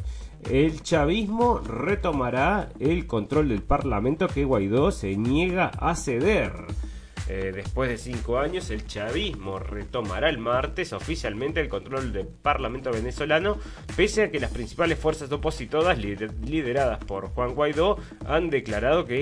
[0.50, 6.54] El chavismo retomará el control del Parlamento que Guaidó se niega a ceder.
[7.30, 12.92] Eh, después de cinco años, el chavismo retomará el martes oficialmente el control del Parlamento
[12.92, 13.58] venezolano,
[13.96, 19.22] pese a que las principales fuerzas opositoras, lideradas por Juan Guaidó, han declarado que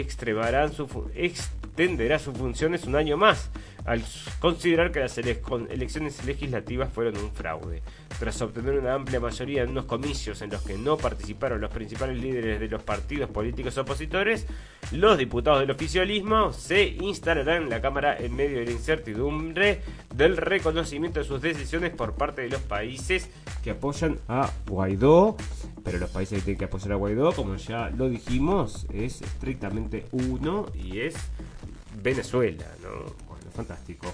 [0.73, 3.51] su extenderá sus funciones un año más
[3.85, 4.03] al
[4.39, 7.81] considerar que las elecciones legislativas fueron un fraude.
[8.19, 12.21] Tras obtener una amplia mayoría en unos comicios en los que no participaron los principales
[12.21, 14.45] líderes de los partidos políticos opositores,
[14.91, 19.81] los diputados del oficialismo se instalarán en la Cámara en medio de la incertidumbre
[20.13, 23.29] del reconocimiento de sus decisiones por parte de los países
[23.63, 25.37] que apoyan a Guaidó.
[25.83, 30.05] Pero los países que tienen que apoyar a Guaidó, como ya lo dijimos, es estrictamente
[30.11, 31.15] uno y es
[32.01, 33.30] Venezuela, ¿no?
[33.51, 34.07] Fantástico.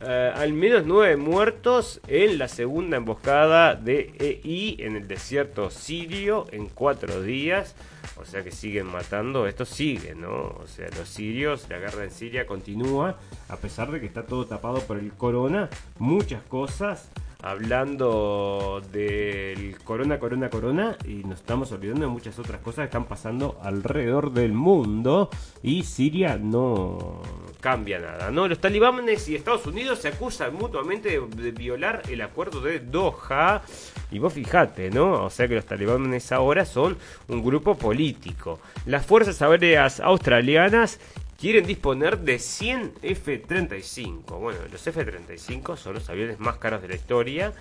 [0.00, 6.46] Eh, al menos nueve muertos en la segunda emboscada de EI en el desierto sirio
[6.52, 7.74] en cuatro días.
[8.16, 10.30] O sea que siguen matando, esto sigue, ¿no?
[10.32, 13.16] O sea, los sirios, la guerra en Siria continúa,
[13.48, 17.10] a pesar de que está todo tapado por el corona, muchas cosas
[17.42, 23.04] hablando del corona, corona, corona y nos estamos olvidando de muchas otras cosas que están
[23.04, 25.30] pasando alrededor del mundo
[25.62, 27.22] y Siria no
[27.60, 28.48] cambia nada, ¿no?
[28.48, 33.62] Los talibanes y Estados Unidos se acusan mutuamente de, violar el acuerdo de Doha
[34.10, 35.24] y vos fijate, ¿no?
[35.24, 36.96] O sea que los talibanes ahora son
[37.28, 38.58] un grupo político.
[38.84, 40.98] Las fuerzas aéreas australianas
[41.38, 44.38] quieren disponer de 100 F-35.
[44.40, 47.52] Bueno, los F-35 son los aviones más caros de la historia.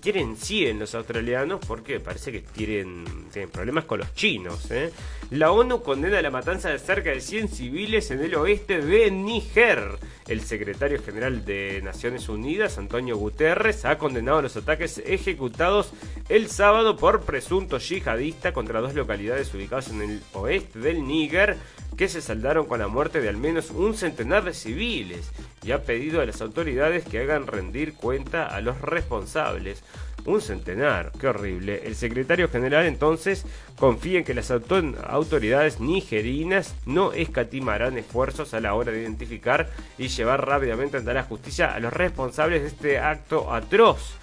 [0.00, 3.04] Quieren 100 los australianos porque parece que tienen,
[3.52, 4.70] problemas con los chinos.
[4.70, 4.90] ¿eh?
[5.30, 9.98] La ONU condena la matanza de cerca de 100 civiles en el oeste de Níger.
[10.26, 15.92] El secretario general de Naciones Unidas, Antonio Guterres, ha condenado los ataques ejecutados
[16.28, 21.56] el sábado por presunto yihadista contra dos localidades ubicadas en el oeste del Níger
[22.00, 25.30] que se saldaron con la muerte de al menos un centenar de civiles
[25.62, 29.82] y ha pedido a las autoridades que hagan rendir cuenta a los responsables.
[30.24, 31.82] Un centenar, qué horrible.
[31.84, 33.44] El secretario general entonces
[33.78, 40.08] confía en que las autoridades nigerinas no escatimarán esfuerzos a la hora de identificar y
[40.08, 44.19] llevar rápidamente ante la justicia a los responsables de este acto atroz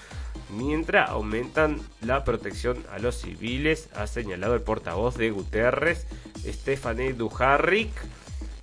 [0.50, 6.06] mientras aumentan la protección a los civiles, ha señalado el portavoz de Guterres,
[6.46, 7.92] Stephanie Dujarric.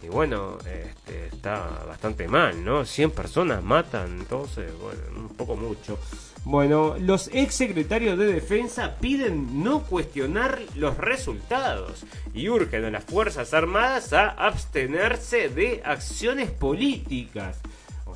[0.02, 2.84] Y bueno, este, está bastante mal, ¿no?
[2.84, 5.98] 100 personas matan, entonces, bueno, un poco mucho.
[6.44, 13.04] Bueno, los ex secretarios de defensa piden no cuestionar los resultados y urgen a las
[13.04, 17.60] Fuerzas Armadas a abstenerse de acciones políticas.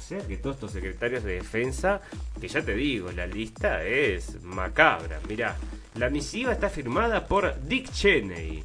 [0.07, 2.01] Que todos estos secretarios de defensa,
[2.41, 5.21] que ya te digo, la lista es macabra.
[5.29, 5.57] Mirá,
[5.97, 8.63] la misiva está firmada por Dick Cheney,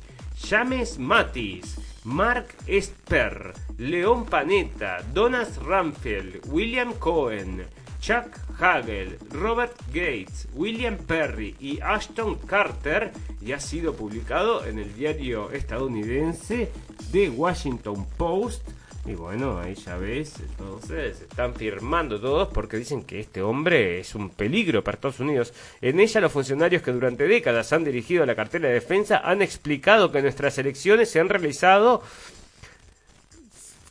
[0.47, 7.65] James Mattis, Mark Esper, León Panetta, Donas Ramfield, William Cohen,
[7.99, 14.93] Chuck Hagel, Robert Gates, William Perry y Ashton Carter y ha sido publicado en el
[14.93, 16.69] diario estadounidense
[17.11, 18.69] The Washington Post
[19.05, 24.15] y bueno, ahí ya ves, entonces están firmando todos porque dicen que este hombre es
[24.15, 25.53] un peligro para Estados Unidos.
[25.81, 30.11] En ella los funcionarios que durante décadas han dirigido la cartera de defensa han explicado
[30.11, 32.01] que nuestras elecciones se han realizado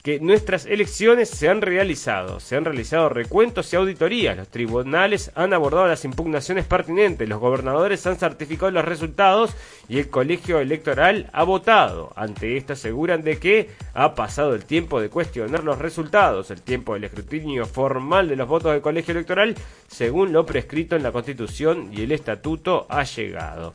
[0.02, 5.52] que nuestras elecciones se han realizado, se han realizado recuentos y auditorías, los tribunales han
[5.52, 9.54] abordado las impugnaciones pertinentes, los gobernadores han certificado los resultados
[9.88, 12.12] y el colegio electoral ha votado.
[12.16, 16.94] Ante esto aseguran de que ha pasado el tiempo de cuestionar los resultados, el tiempo
[16.94, 19.54] del escrutinio formal de los votos del colegio electoral,
[19.86, 23.72] según lo prescrito en la Constitución y el Estatuto, ha llegado.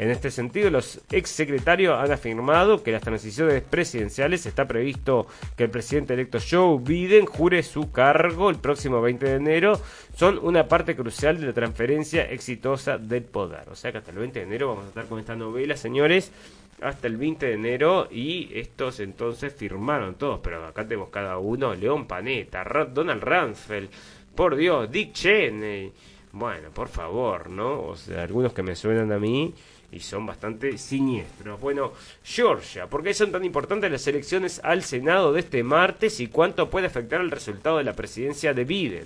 [0.00, 5.26] En este sentido, los exsecretarios han afirmado que las transiciones presidenciales está previsto
[5.58, 9.78] que el presidente electo Joe Biden jure su cargo el próximo 20 de enero.
[10.16, 13.68] Son una parte crucial de la transferencia exitosa del poder.
[13.68, 16.32] O sea que hasta el 20 de enero vamos a estar con esta novela, señores
[16.80, 21.74] hasta el 20 de enero y estos entonces firmaron todos, pero acá tenemos cada uno,
[21.74, 23.90] León Panetta, Donald Rumsfeld,
[24.34, 25.92] por Dios, Dick Cheney,
[26.32, 27.82] bueno, por favor, ¿no?
[27.82, 29.52] O sea, algunos que me suenan a mí
[29.92, 31.60] y son bastante siniestros.
[31.60, 36.28] Bueno, Georgia, ¿por qué son tan importantes las elecciones al Senado de este martes y
[36.28, 39.04] cuánto puede afectar el resultado de la presidencia de Biden?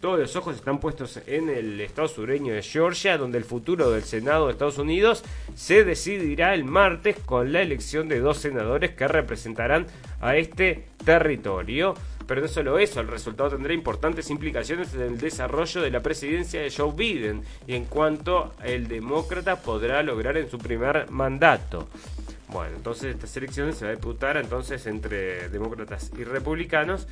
[0.00, 4.04] Todos los ojos están puestos en el estado sureño de Georgia, donde el futuro del
[4.04, 5.24] Senado de Estados Unidos
[5.54, 9.86] se decidirá el martes con la elección de dos senadores que representarán
[10.20, 11.94] a este territorio.
[12.26, 16.60] Pero no solo eso, el resultado tendrá importantes implicaciones en el desarrollo de la presidencia
[16.60, 21.88] de Joe Biden y en cuanto el demócrata podrá lograr en su primer mandato.
[22.48, 27.06] Bueno, entonces estas elecciones se va a disputar entonces entre demócratas y republicanos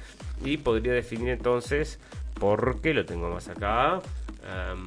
[0.45, 1.99] y podría definir entonces
[2.39, 4.01] por qué lo tengo más acá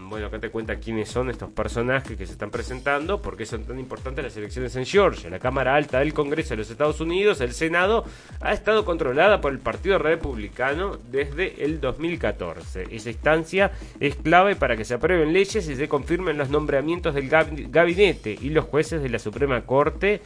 [0.09, 3.63] bueno, acá te cuenta quiénes son estos personajes que se están presentando, por qué son
[3.63, 5.29] tan importantes las elecciones en Georgia.
[5.29, 8.05] La Cámara Alta del Congreso de los Estados Unidos, el Senado,
[8.41, 12.87] ha estado controlada por el Partido Republicano desde el 2014.
[12.91, 17.29] Esa instancia es clave para que se aprueben leyes y se confirmen los nombramientos del
[17.29, 20.21] gabinete y los jueces de la Suprema Corte,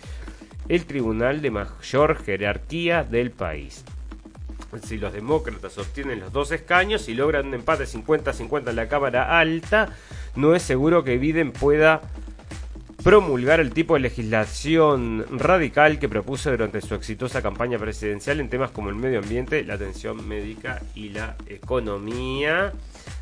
[0.67, 3.83] el tribunal de mayor jerarquía del país
[4.83, 9.39] si los demócratas obtienen los dos escaños y logran un empate 50-50 en la Cámara
[9.39, 9.89] Alta,
[10.35, 12.01] no es seguro que Biden pueda
[13.03, 18.71] promulgar el tipo de legislación radical que propuso durante su exitosa campaña presidencial en temas
[18.71, 22.73] como el medio ambiente, la atención médica y la economía.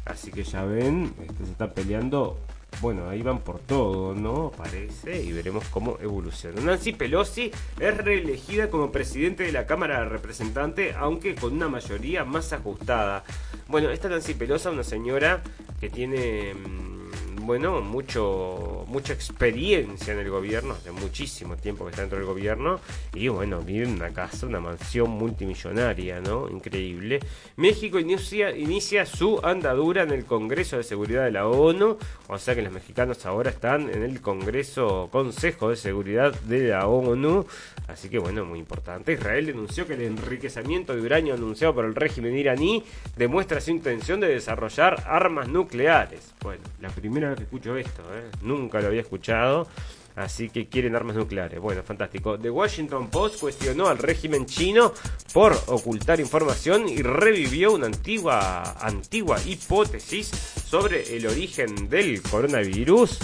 [0.06, 2.40] Así que ya ven, este, se está peleando
[2.82, 4.52] bueno, ahí van por todo, ¿no?
[4.56, 6.62] Parece, y veremos cómo evoluciona.
[6.62, 12.24] Nancy Pelosi es reelegida como presidente de la Cámara de Representantes, aunque con una mayoría
[12.24, 13.24] más ajustada.
[13.68, 15.42] Bueno, esta Nancy Pelosi, una señora
[15.80, 16.99] que tiene mm,
[17.40, 22.80] bueno, mucho, mucha experiencia en el gobierno, hace muchísimo tiempo que está dentro del gobierno,
[23.14, 26.48] y bueno, vive en una casa, una mansión multimillonaria, ¿no?
[26.50, 27.20] Increíble.
[27.56, 32.56] México inicia, inicia su andadura en el Congreso de Seguridad de la ONU, o sea
[32.56, 37.46] que los mexicanos ahora están en el Congreso, Consejo de Seguridad de la ONU,
[37.88, 39.14] así que bueno, muy importante.
[39.14, 42.84] Israel denunció que el enriquecimiento de uranio anunciado por el régimen iraní
[43.18, 46.34] demuestra su intención de desarrollar armas nucleares.
[46.42, 48.30] Bueno, la primera escucho esto, ¿eh?
[48.42, 49.68] nunca lo había escuchado.
[50.16, 51.62] Así que quieren armas nucleares.
[51.62, 52.38] Bueno, fantástico.
[52.38, 54.94] The Washington Post cuestionó al régimen chino
[55.34, 63.18] por ocultar información y revivió una antigua, antigua hipótesis sobre el origen del coronavirus.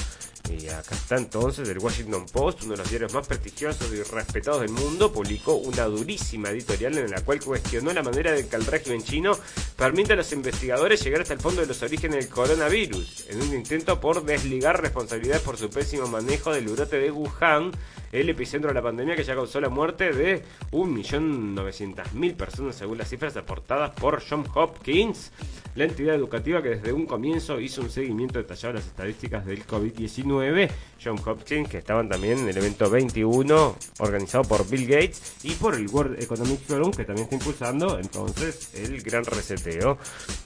[0.50, 4.62] Y acá está entonces el Washington Post, uno de los diarios más prestigiosos y respetados
[4.62, 8.66] del mundo, publicó una durísima editorial en la cual cuestionó la manera de que el
[8.66, 9.38] régimen chino
[9.76, 13.54] permite a los investigadores llegar hasta el fondo de los orígenes del coronavirus, en un
[13.54, 17.72] intento por desligar responsabilidades por su pésimo manejo del brote de Wuhan
[18.22, 20.42] el epicentro de la pandemia que ya causó la muerte de
[20.72, 25.34] 1.900.000 personas según las cifras aportadas por John Hopkins,
[25.76, 29.68] la entidad educativa que desde un comienzo hizo un seguimiento detallado de las estadísticas del
[29.68, 30.70] COVID-19.
[31.04, 35.76] John Hopkins, que estaban también en el evento 21 organizado por Bill Gates y por
[35.76, 39.98] el World Economic Forum, que también está impulsando entonces el gran reseteo.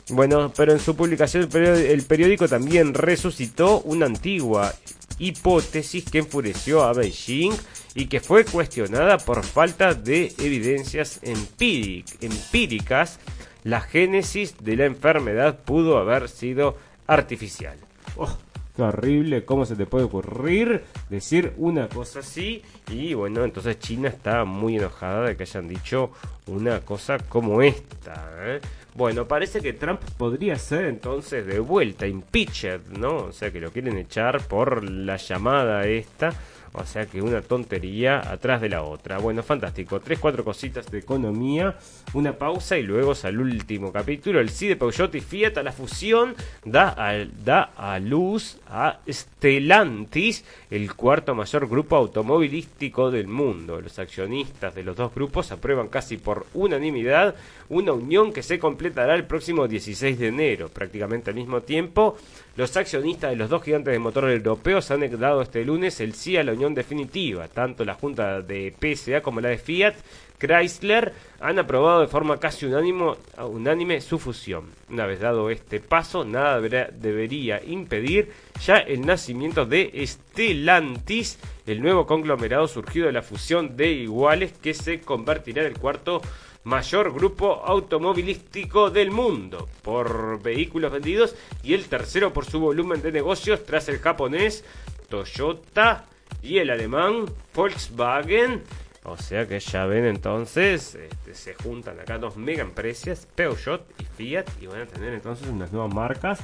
[0.09, 4.73] Bueno, pero en su publicación el periódico también resucitó una antigua
[5.19, 7.53] hipótesis que enfureció a Beijing
[7.93, 13.19] y que fue cuestionada por falta de evidencias empíricas.
[13.63, 17.77] La génesis de la enfermedad pudo haber sido artificial.
[18.15, 18.37] Oh,
[18.75, 22.63] qué horrible, ¿cómo se te puede ocurrir decir una cosa así?
[22.89, 26.11] Y bueno, entonces China está muy enojada de que hayan dicho
[26.47, 28.31] una cosa como esta.
[28.39, 28.61] ¿eh?
[28.99, 33.15] Bueno, parece que Trump podría ser entonces de vuelta impeached, ¿no?
[33.15, 36.33] O sea que lo quieren echar por la llamada esta
[36.73, 39.17] o sea que una tontería atrás de la otra.
[39.17, 39.99] Bueno, fantástico.
[39.99, 41.75] Tres, cuatro cositas de economía.
[42.13, 44.39] Una pausa y luego al último capítulo.
[44.39, 48.99] El sí de Peugeot y Fiat a la fusión da a, da a luz a
[49.07, 53.81] Stellantis, el cuarto mayor grupo automovilístico del mundo.
[53.81, 57.35] Los accionistas de los dos grupos aprueban casi por unanimidad
[57.69, 60.69] una unión que se completará el próximo 16 de enero.
[60.69, 62.17] Prácticamente al mismo tiempo,
[62.55, 66.35] los accionistas de los dos gigantes de motor europeos han dado este lunes el sí
[66.37, 67.47] a la unión definitiva.
[67.47, 69.95] Tanto la Junta de PSA como la de Fiat
[70.39, 74.65] Chrysler han aprobado de forma casi unánime su fusión.
[74.89, 78.31] Una vez dado este paso, nada debería impedir
[78.65, 81.37] ya el nacimiento de Stellantis,
[81.67, 86.21] el nuevo conglomerado surgido de la fusión de iguales que se convertirá en el cuarto
[86.63, 93.11] mayor grupo automovilístico del mundo por vehículos vendidos y el tercero por su volumen de
[93.11, 94.63] negocios tras el japonés
[95.09, 96.05] Toyota
[96.41, 98.63] y el alemán Volkswagen.
[99.03, 104.03] O sea que ya ven entonces, este, se juntan acá dos mega empresas, Peugeot y
[104.03, 106.39] Fiat, y van a tener entonces unas nuevas marcas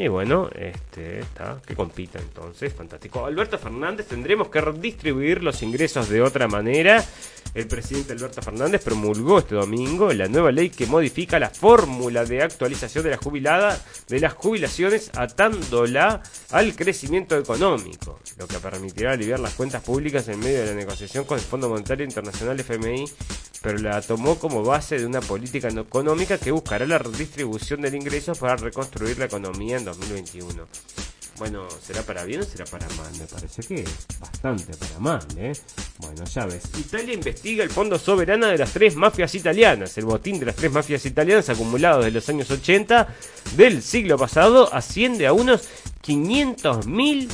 [0.00, 3.26] y bueno, este está, que compita entonces, fantástico.
[3.26, 7.04] Alberto Fernández, tendremos que redistribuir los ingresos de otra manera.
[7.54, 12.42] El presidente Alberto Fernández promulgó este domingo la nueva ley que modifica la fórmula de
[12.42, 13.78] actualización de la jubilada
[14.08, 20.38] de las jubilaciones atándola al crecimiento económico, lo que permitirá aliviar las cuentas públicas en
[20.38, 23.04] medio de la negociación con el Fondo Monetario Internacional FMI
[23.62, 28.32] pero la tomó como base de una política económica que buscará la redistribución del ingreso
[28.34, 30.66] para reconstruir la economía en 2021.
[31.40, 33.10] Bueno, ¿será para bien o será para mal?
[33.18, 35.52] Me parece que es bastante para mal, ¿eh?
[35.96, 36.64] Bueno, ya ves.
[36.78, 39.96] Italia investiga el fondo soberano de las tres mafias italianas.
[39.96, 43.08] El botín de las tres mafias italianas acumulado desde los años 80
[43.56, 45.62] del siglo pasado asciende a unos
[46.02, 47.30] 500 mil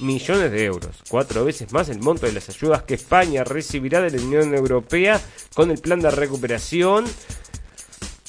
[0.00, 4.10] millones de euros, cuatro veces más el monto de las ayudas que España recibirá de
[4.10, 5.20] la Unión Europea
[5.54, 7.04] con el plan de recuperación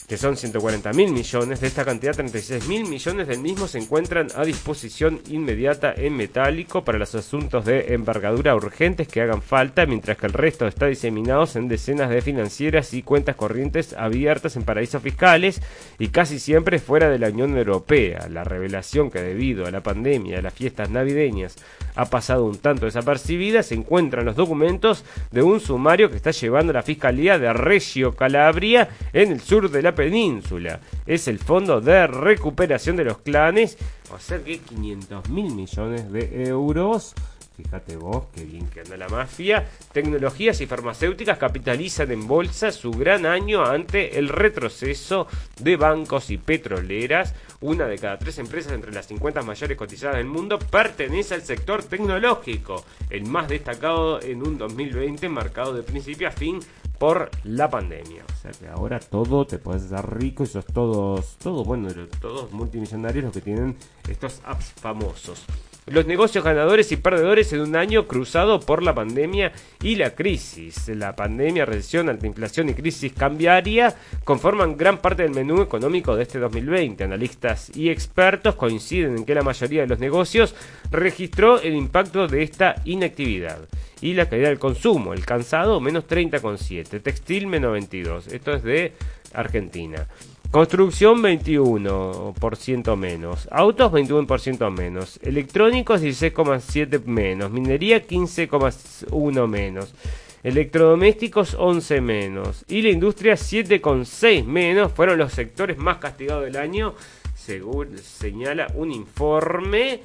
[0.09, 1.61] que son 140 mil millones.
[1.61, 6.83] De esta cantidad, 36 mil millones del mismo se encuentran a disposición inmediata en metálico
[6.83, 11.47] para los asuntos de envergadura urgentes que hagan falta, mientras que el resto está diseminado
[11.53, 15.61] en decenas de financieras y cuentas corrientes abiertas en paraísos fiscales
[15.99, 18.27] y casi siempre fuera de la Unión Europea.
[18.29, 21.55] La revelación que debido a la pandemia a las fiestas navideñas
[21.99, 26.71] ha pasado un tanto desapercibida se encuentran los documentos de un sumario que está llevando
[26.71, 30.79] la Fiscalía de Reggio Calabria en el sur de la península.
[31.05, 33.77] Es el Fondo de Recuperación de los Clanes,
[34.15, 37.15] o sea que 500 mil millones de euros.
[37.61, 39.67] Fíjate vos, qué bien que anda la mafia.
[39.91, 45.27] Tecnologías y farmacéuticas capitalizan en bolsa su gran año ante el retroceso
[45.59, 47.35] de bancos y petroleras.
[47.59, 51.83] Una de cada tres empresas entre las 50 mayores cotizadas del mundo pertenece al sector
[51.83, 56.61] tecnológico, el más destacado en un 2020 marcado de principio a fin
[56.97, 58.23] por la pandemia.
[58.23, 61.89] O sea que ahora todo te puedes dar rico y sos todos, todos, bueno,
[62.21, 63.75] todos multimillonarios los que tienen
[64.07, 65.45] estos apps famosos.
[65.91, 70.87] Los negocios ganadores y perdedores en un año cruzado por la pandemia y la crisis.
[70.89, 76.23] La pandemia, recesión, alta inflación y crisis cambiaria conforman gran parte del menú económico de
[76.23, 77.03] este 2020.
[77.03, 80.53] Analistas y expertos coinciden en que la mayoría de los negocios
[80.91, 83.67] registró el impacto de esta inactividad
[83.99, 85.13] y la caída del consumo.
[85.13, 88.27] El cansado menos 30,7, textil menos 22.
[88.27, 88.93] Esto es de
[89.33, 90.07] Argentina.
[90.51, 99.93] Construcción 21% menos, autos 21% menos, electrónicos 16,7 menos, minería 15,1 menos,
[100.41, 106.95] electrodomésticos 11 menos y la industria 7,6 menos fueron los sectores más castigados del año,
[107.35, 110.01] según señala un informe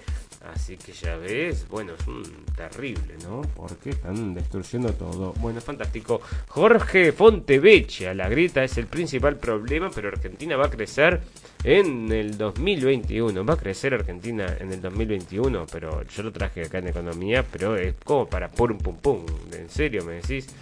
[0.52, 2.22] Así que ya ves, bueno, es un
[2.54, 3.40] terrible, ¿no?
[3.56, 5.32] Porque están destruyendo todo.
[5.40, 6.20] Bueno, fantástico.
[6.48, 11.22] Jorge Fontevecha, la grieta es el principal problema, pero Argentina va a crecer
[11.64, 13.44] en el 2021.
[13.44, 17.76] Va a crecer Argentina en el 2021, pero yo lo traje acá en economía, pero
[17.76, 19.24] es como para pum pum pum.
[19.50, 20.54] ¿En serio me decís?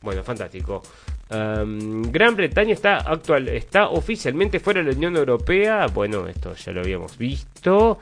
[0.00, 0.82] Bueno, fantástico.
[1.28, 5.88] Gran Bretaña está actual, está oficialmente fuera de la Unión Europea.
[5.88, 7.98] Bueno, esto ya lo habíamos visto.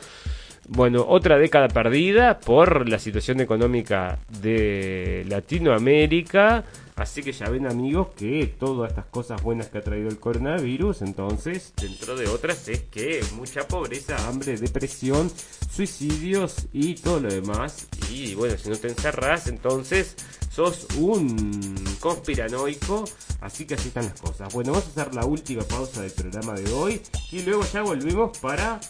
[0.69, 6.65] Bueno, otra década perdida por la situación económica de Latinoamérica.
[6.97, 11.03] Así que ya ven amigos que todas estas cosas buenas que ha traído el coronavirus,
[11.03, 15.29] entonces, dentro de otras, es que mucha pobreza, hambre, depresión,
[15.69, 17.89] suicidios y todo lo demás.
[18.11, 20.15] Y bueno, si no te encerras, entonces
[20.51, 23.05] sos un conspiranoico.
[23.41, 24.55] Así que así están las cosas.
[24.55, 27.03] Bueno, vamos a hacer la última pausa del programa de hoy
[27.33, 28.81] y luego ya volvemos para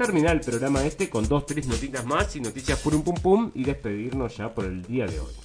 [0.00, 3.64] terminar el programa este con dos, tres notitas más y noticias pum pum pum y
[3.64, 5.39] despedirnos ya por el día de hoy.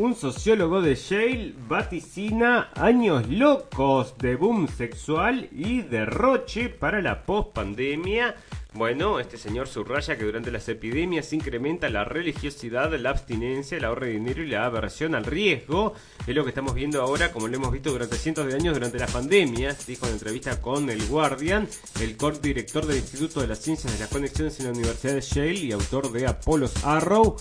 [0.00, 8.34] Un sociólogo de Yale vaticina años locos de boom sexual y derroche para la pospandemia.
[8.72, 14.06] Bueno, este señor subraya que durante las epidemias incrementa la religiosidad, la abstinencia, el ahorro
[14.06, 15.92] de dinero y la aversión al riesgo.
[16.26, 18.98] Es lo que estamos viendo ahora, como lo hemos visto durante cientos de años durante
[18.98, 21.68] las pandemias, dijo en entrevista con El Guardian,
[22.00, 25.60] el director del Instituto de las Ciencias de las Conexiones en la Universidad de Yale
[25.66, 27.36] y autor de Apollos Arrow.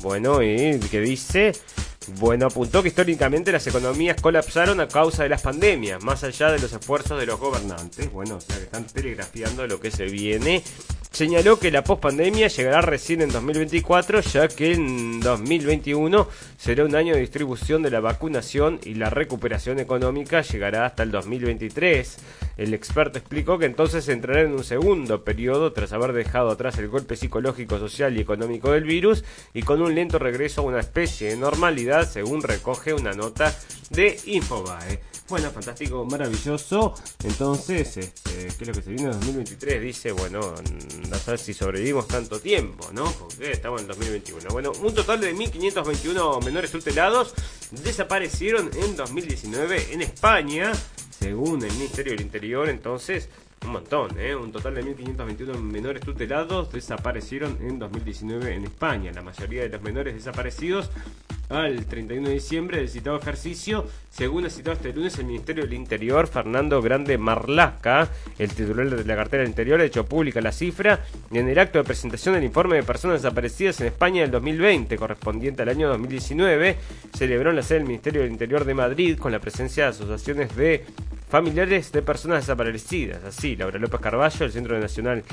[0.00, 1.52] Bueno, y que dice
[2.18, 6.58] bueno, apuntó que históricamente las economías colapsaron a causa de las pandemias, más allá de
[6.58, 8.10] los esfuerzos de los gobernantes.
[8.12, 10.62] Bueno, o sea que están telegrafiando lo que se viene.
[11.14, 16.26] Señaló que la pospandemia llegará recién en 2024, ya que en 2021
[16.58, 21.12] será un año de distribución de la vacunación y la recuperación económica llegará hasta el
[21.12, 22.16] 2023.
[22.56, 26.88] El experto explicó que entonces entrará en un segundo periodo tras haber dejado atrás el
[26.88, 31.28] golpe psicológico, social y económico del virus y con un lento regreso a una especie
[31.28, 33.56] de normalidad, según recoge una nota
[33.90, 35.13] de Infobae.
[35.26, 36.92] Bueno, fantástico, maravilloso.
[37.24, 39.80] Entonces, este, ¿qué es lo que se viene en 2023?
[39.80, 40.54] Dice, bueno,
[41.08, 43.10] no sabes si sobrevivimos tanto tiempo, ¿no?
[43.10, 44.50] Porque estamos en 2021.
[44.50, 47.34] Bueno, un total de 1.521 menores tutelados
[47.70, 50.72] desaparecieron en 2019 en España,
[51.18, 52.68] según el Ministerio del Interior.
[52.68, 53.30] Entonces,
[53.64, 54.36] un montón, ¿eh?
[54.36, 59.10] Un total de 1.521 menores tutelados desaparecieron en 2019 en España.
[59.10, 60.90] La mayoría de los menores desaparecidos
[61.48, 65.74] al 31 de diciembre del citado ejercicio, según ha citado este lunes el Ministerio del
[65.74, 70.52] Interior, Fernando Grande Marlasca, el titular de la cartera del Interior, ha hecho pública la
[70.52, 71.00] cifra
[71.32, 75.62] en el acto de presentación del informe de personas desaparecidas en España del 2020, correspondiente
[75.62, 76.76] al año 2019,
[77.16, 80.54] celebró en la sede del Ministerio del Interior de Madrid con la presencia de asociaciones
[80.56, 80.84] de
[81.28, 83.24] familiares de personas desaparecidas.
[83.24, 85.24] Así, Laura López Carballo, el Centro Nacional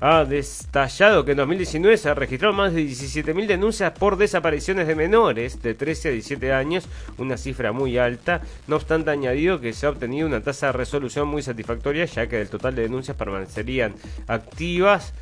[0.00, 5.62] ha destallado que en 2019 se registraron más de 17.000 denuncias por desapariciones de menores
[5.62, 6.88] de 13 a 17 años,
[7.18, 8.40] una cifra muy alta.
[8.66, 12.26] No obstante, ha añadido que se ha obtenido una tasa de resolución muy satisfactoria, ya
[12.26, 13.94] que del total de denuncias permanecerían
[14.26, 15.12] activas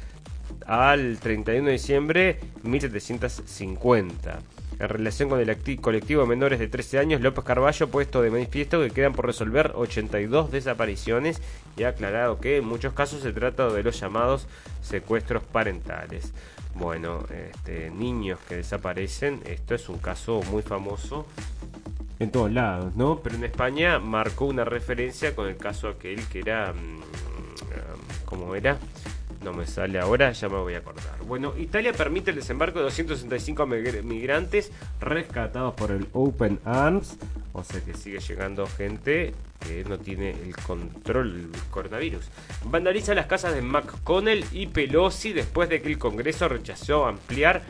[0.66, 4.38] al 31 de diciembre 1750.
[4.78, 8.30] En relación con el colectivo de menores de 13 años, López Carballo ha puesto de
[8.30, 11.42] manifiesto que quedan por resolver 82 desapariciones
[11.76, 14.46] y ha aclarado que en muchos casos se trata de los llamados
[14.82, 16.32] secuestros parentales.
[16.74, 21.26] Bueno, este, niños que desaparecen, esto es un caso muy famoso
[22.20, 23.20] en todos lados, ¿no?
[23.20, 28.78] Pero en España marcó una referencia con el caso aquel que era, mm, ¿cómo era?
[29.42, 31.18] No me sale ahora, ya me voy a acordar.
[31.26, 37.16] Bueno, Italia permite el desembarco de 265 migrantes rescatados por el Open Arms.
[37.52, 42.24] O sea que sigue llegando gente que no tiene el control del coronavirus.
[42.64, 47.62] Vandaliza las casas de McConnell y Pelosi después de que el Congreso rechazó ampliar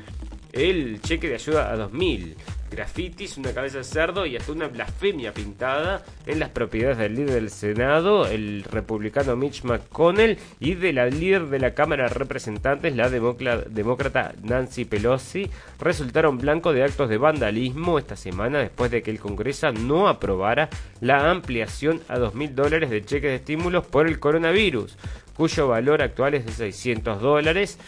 [0.53, 2.37] el cheque de ayuda a 2000
[2.71, 7.35] grafitis, una cabeza de cerdo y hasta una blasfemia pintada en las propiedades del líder
[7.35, 12.95] del Senado, el republicano Mitch McConnell, y de la líder de la Cámara de Representantes,
[12.97, 15.51] la demócrata Nancy Pelosi,
[15.81, 20.69] resultaron blancos de actos de vandalismo esta semana después de que el Congreso no aprobara
[21.01, 24.97] la ampliación a dos mil dólares de cheques de estímulos por el coronavirus,
[25.35, 27.79] cuyo valor actual es de 600 dólares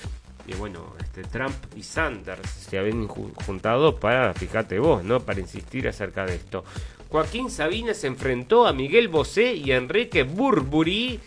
[0.56, 5.20] bueno, este, Trump y Sanders se habían juntado para, fíjate vos, ¿no?
[5.20, 6.64] Para insistir acerca de esto.
[7.08, 11.18] Joaquín Sabina se enfrentó a Miguel Bosé y a Enrique Burbury,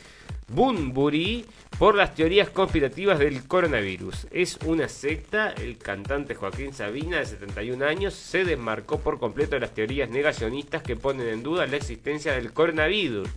[0.48, 1.46] Bunbury
[1.78, 4.28] por las teorías conspirativas del coronavirus.
[4.32, 9.62] Es una secta, el cantante Joaquín Sabina, de 71 años, se desmarcó por completo de
[9.62, 13.28] las teorías negacionistas que ponen en duda la existencia del coronavirus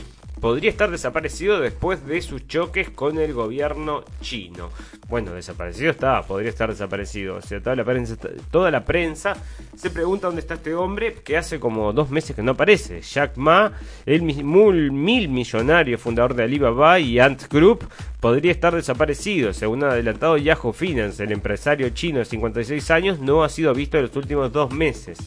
[0.42, 4.70] podría estar desaparecido después de sus choques con el gobierno chino.
[5.08, 7.36] Bueno, desaparecido está, podría estar desaparecido.
[7.36, 8.18] O sea, toda la prensa,
[8.50, 9.38] toda la prensa
[9.76, 13.02] se pregunta dónde está este hombre que hace como dos meses que no aparece.
[13.02, 13.74] Jack Ma,
[14.06, 17.88] el mil, mil millonario fundador de Alibaba y Ant Group,
[18.20, 19.54] podría estar desaparecido.
[19.54, 23.98] Según ha adelantado Yahoo Finance, el empresario chino de 56 años no ha sido visto
[23.98, 25.20] en los últimos dos meses.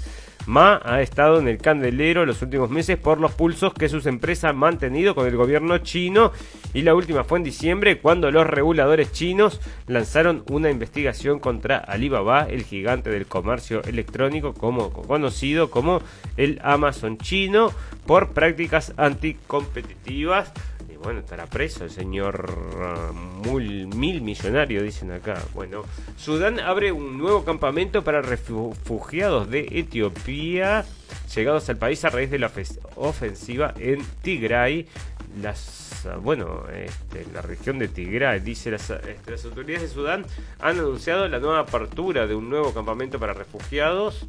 [0.47, 4.51] Ma ha estado en el candelero los últimos meses por los pulsos que sus empresas
[4.51, 6.33] han mantenido con el gobierno chino.
[6.75, 12.43] Y la última fue en diciembre cuando los reguladores chinos lanzaron una investigación contra Alibaba,
[12.43, 16.03] el gigante del comercio electrónico como, conocido como
[16.37, 17.71] el Amazon chino,
[18.07, 20.53] por prácticas anticompetitivas
[21.05, 23.13] bueno, estará preso el señor uh,
[23.53, 25.41] mil millonario, dicen acá.
[25.53, 25.83] Bueno,
[26.17, 30.85] Sudán abre un nuevo campamento para refugiados de Etiopía
[31.35, 32.51] llegados al país a raíz de la
[32.97, 34.87] ofensiva en Tigray.
[35.43, 40.25] Las, uh, bueno, este, la región de Tigray, dice las, este, las autoridades de Sudán
[40.59, 44.27] han anunciado la nueva apertura de un nuevo campamento para refugiados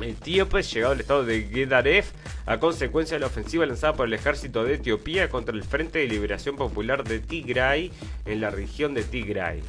[0.00, 2.10] etíopes llegado al estado de Gedaref
[2.46, 6.06] a consecuencia de la ofensiva lanzada por el ejército de Etiopía contra el Frente de
[6.06, 7.90] Liberación Popular de Tigray
[8.24, 9.62] en la región de Tigray.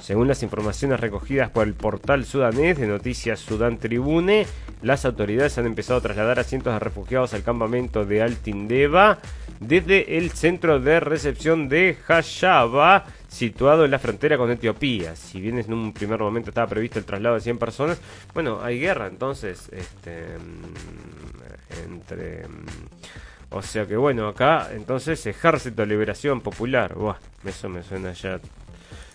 [0.00, 4.46] Según las informaciones recogidas por el portal sudanés de noticias Sudán Tribune,
[4.82, 9.18] las autoridades han empezado a trasladar a cientos de refugiados al campamento de Altindeba
[9.58, 15.14] desde el centro de recepción de Hashaba, situado en la frontera con Etiopía.
[15.14, 18.00] Si bien en un primer momento estaba previsto el traslado de 100 personas,
[18.34, 22.48] bueno, hay guerra entonces este, mm, entre...
[22.48, 22.66] Mm,
[23.50, 26.94] o sea que bueno, acá entonces Ejército de Liberación Popular.
[26.94, 28.40] Buah, eso me suena ya.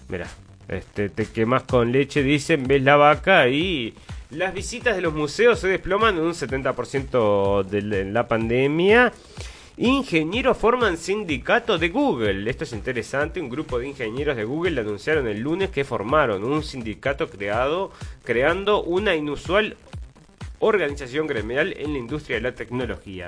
[0.08, 0.28] Mira,
[0.68, 3.94] este, te quemas con leche, dicen, ves la vaca y
[4.30, 9.12] las visitas de los museos se desploman en un 70% de la pandemia.
[9.84, 12.48] Ingenieros forman sindicato de Google.
[12.48, 13.42] Esto es interesante.
[13.42, 17.92] Un grupo de ingenieros de Google anunciaron el lunes que formaron un sindicato creado,
[18.24, 19.76] creando una inusual
[20.60, 23.26] organización gremial en la industria de la tecnología.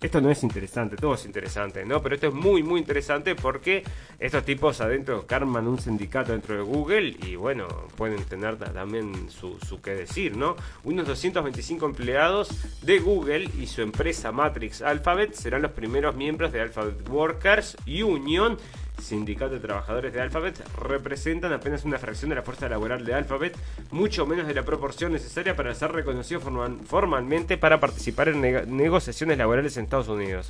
[0.00, 2.02] Esto no es interesante, todo es interesante, ¿no?
[2.02, 3.82] Pero esto es muy, muy interesante porque
[4.18, 9.58] estos tipos adentro arman un sindicato dentro de Google y bueno, pueden tener también su,
[9.60, 10.56] su qué decir, ¿no?
[10.84, 12.48] Unos 225 empleados
[12.82, 18.56] de Google y su empresa Matrix Alphabet serán los primeros miembros de Alphabet Workers Union
[19.00, 23.56] sindicato de trabajadores de Alphabet representan apenas una fracción de la fuerza laboral de Alphabet,
[23.90, 28.40] mucho menos de la proporción necesaria para ser reconocido formalmente para participar en
[28.76, 30.48] negociaciones laborales en Estados Unidos.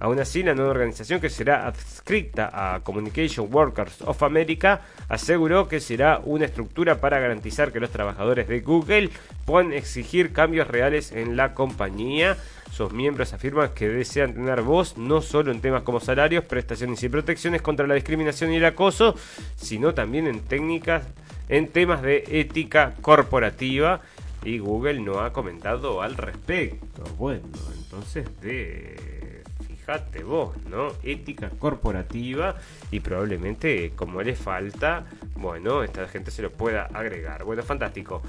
[0.00, 5.80] Aún así, la nueva organización que será adscrita a Communication Workers of America aseguró que
[5.80, 9.10] será una estructura para garantizar que los trabajadores de Google
[9.44, 12.36] puedan exigir cambios reales en la compañía.
[12.72, 17.10] Sus miembros afirman que desean tener voz no solo en temas como salarios, prestaciones y
[17.10, 19.14] protecciones contra la discriminación y el acoso,
[19.56, 21.04] sino también en técnicas,
[21.50, 24.00] en temas de ética corporativa.
[24.42, 27.04] Y Google no ha comentado al respecto.
[27.18, 27.42] Bueno,
[27.76, 30.92] entonces de fíjate vos, ¿no?
[31.02, 32.56] Ética corporativa
[32.90, 35.04] y probablemente como le falta,
[35.36, 37.44] bueno, esta gente se lo pueda agregar.
[37.44, 38.22] Bueno, fantástico.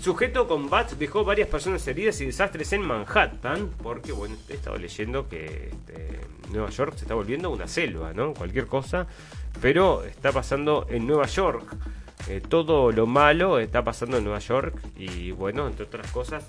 [0.00, 4.76] Sujeto con bats dejó varias personas heridas y desastres en Manhattan, porque, bueno, he estado
[4.76, 6.20] leyendo que este,
[6.52, 8.34] Nueva York se está volviendo una selva, ¿no?
[8.34, 9.06] Cualquier cosa,
[9.60, 11.74] pero está pasando en Nueva York.
[12.28, 16.46] Eh, todo lo malo está pasando en Nueva York y, bueno, entre otras cosas,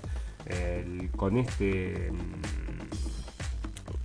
[1.16, 2.10] con este...
[2.12, 2.68] Mm,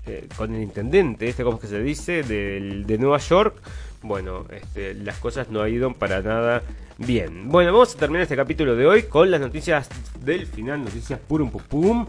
[0.06, 3.56] eh, con el intendente, este como que se dice, de Nueva York,
[4.04, 6.62] bueno, este, las cosas no han ido para nada
[7.06, 7.50] bien.
[7.50, 9.90] Bueno, vamos a terminar este capítulo de hoy con las noticias
[10.22, 12.08] del final, noticias purum pum pum.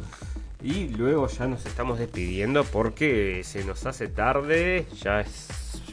[0.62, 5.48] Y luego ya nos estamos despidiendo porque se nos hace tarde, ya es,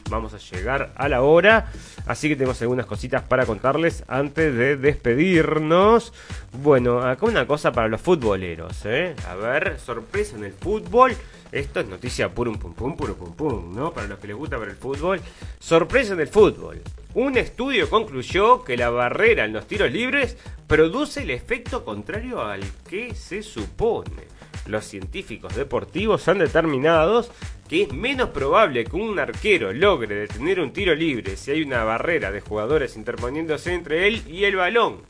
[0.08, 1.70] vamos a llegar a la hora.
[2.06, 6.14] Así que tenemos algunas cositas para contarles antes de despedirnos.
[6.62, 9.14] Bueno, acá una cosa para los futboleros, ¿eh?
[9.28, 11.14] A ver, sorpresa en el fútbol.
[11.52, 13.92] Esto es noticia purum pum pum, puro pum pum, ¿no?
[13.92, 15.20] Para los que les gusta ver el fútbol.
[15.60, 16.80] Sorpresa en el fútbol.
[17.12, 22.62] Un estudio concluyó que la barrera en los tiros libres produce el efecto contrario al
[22.88, 24.22] que se supone.
[24.64, 27.26] Los científicos deportivos han determinado
[27.68, 31.84] que es menos probable que un arquero logre detener un tiro libre si hay una
[31.84, 35.02] barrera de jugadores interponiéndose entre él y el balón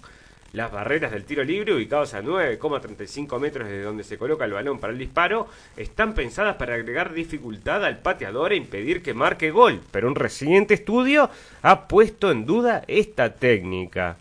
[0.52, 4.78] las barreras del tiro libre, ubicados a 9,35 metros de donde se coloca el balón
[4.78, 9.80] para el disparo, están pensadas para agregar dificultad al pateador e impedir que marque gol,
[9.90, 11.30] pero un reciente estudio
[11.62, 14.16] ha puesto en duda esta técnica.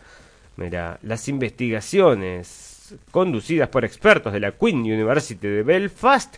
[0.56, 6.36] Mira, las investigaciones conducidas por expertos de la Queen University de Belfast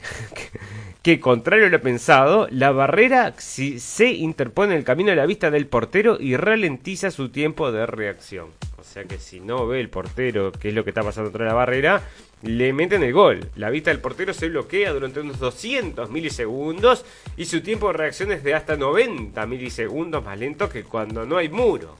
[1.02, 5.50] que, contrario a lo pensado, la barrera se interpone en el camino de la vista
[5.50, 8.48] del portero y ralentiza su tiempo de reacción.
[8.90, 11.54] Sea que si no ve el portero qué es lo que está pasando tras la
[11.54, 12.02] barrera,
[12.42, 13.48] le meten el gol.
[13.54, 17.04] La vista del portero se bloquea durante unos 200 milisegundos
[17.36, 21.36] y su tiempo de reacción es de hasta 90 milisegundos más lento que cuando no
[21.36, 21.98] hay muro.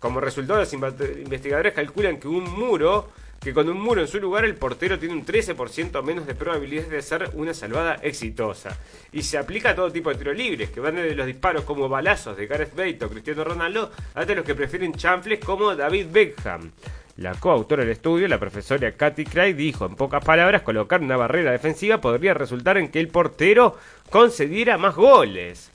[0.00, 3.10] Como resultado, los investigadores calculan que un muro
[3.42, 6.90] que con un muro en su lugar el portero tiene un 13% menos de probabilidades
[6.90, 8.78] de hacer una salvada exitosa.
[9.12, 11.88] Y se aplica a todo tipo de tiros libres, que van desde los disparos como
[11.88, 16.70] balazos de Gareth Bale o Cristiano Ronaldo, hasta los que prefieren chanfles como David Beckham.
[17.16, 21.50] La coautora del estudio, la profesora Katy Craig, dijo en pocas palabras, colocar una barrera
[21.50, 23.76] defensiva podría resultar en que el portero
[24.08, 25.71] concediera más goles.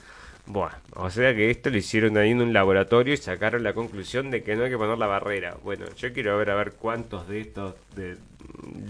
[0.50, 4.30] Bueno, o sea que esto lo hicieron ahí en un laboratorio y sacaron la conclusión
[4.30, 5.58] de que no hay que poner la barrera.
[5.62, 8.16] Bueno, yo quiero ver a ver cuántos de estos de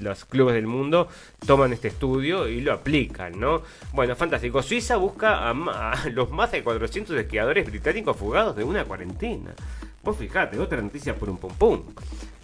[0.01, 1.09] los clubes del mundo
[1.45, 3.63] toman este estudio y lo aplican, ¿no?
[3.93, 4.63] Bueno, fantástico.
[4.63, 9.53] Suiza busca a, los más de 400 esquiadores británicos fugados de una cuarentena.
[10.09, 11.83] Vos fijate, otra noticia por un pum.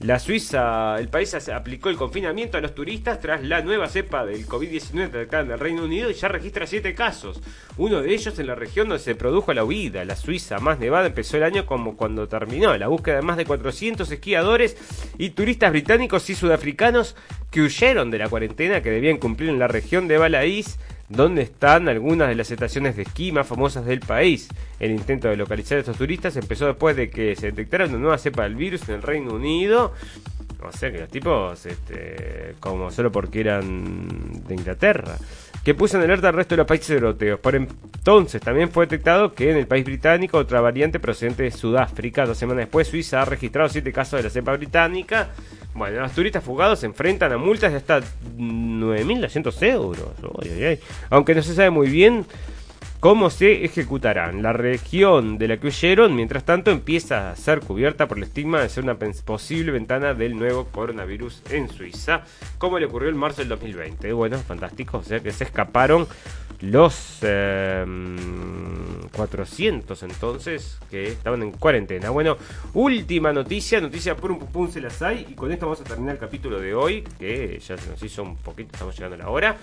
[0.01, 4.47] La Suiza, el país aplicó el confinamiento a los turistas tras la nueva cepa del
[4.47, 7.41] COVID-19 detectada en el Reino Unido y ya registra siete casos.
[7.79, 10.05] Uno de ellos en la región donde se produjo la huida.
[10.05, 12.77] La Suiza más nevada empezó el año como cuando terminó.
[12.77, 14.77] La búsqueda de más de 400 esquiadores
[15.17, 17.17] y turistas británicos y sudafricanos
[17.51, 20.79] que huyeron de la cuarentena que debían cumplir en la región de Balaís
[21.17, 24.49] donde están algunas de las estaciones de esquí más famosas del país.
[24.81, 28.19] El intento de localizar a estos turistas empezó después de que se detectara una nueva
[28.19, 29.93] cepa del virus en el Reino Unido.
[30.63, 35.17] O sea que los tipos, este, como solo porque eran de Inglaterra,
[35.65, 37.41] que puso en alerta al resto de los países europeos.
[37.41, 42.27] Por entonces también fue detectado que en el país británico otra variante procedente de Sudáfrica.
[42.27, 45.31] Dos semanas después Suiza ha registrado siete casos de la cepa británica.
[45.73, 48.01] Bueno, los turistas fugados se enfrentan a multas de hasta
[48.37, 50.11] 9.200 euros.
[51.09, 52.27] Aunque no se sabe muy bien
[53.05, 54.43] cómo se ejecutarán.
[54.43, 58.63] La región de la que huyeron, mientras tanto, empieza a ser cubierta por el estigma
[58.63, 62.23] de ser una posible ventana del nuevo coronavirus en Suiza,
[62.57, 64.11] como le ocurrió en marzo del 2020.
[64.15, 66.07] Bueno, fantástico, o que se escaparon
[66.65, 67.19] los
[69.13, 72.11] 400 em, entonces que estaban en cuarentena.
[72.11, 72.37] Bueno,
[72.75, 76.15] última noticia, noticia por un pum se las hay y con esto vamos a terminar
[76.15, 79.29] el capítulo de hoy, que ya se nos hizo un poquito, estamos llegando a la
[79.29, 79.57] hora.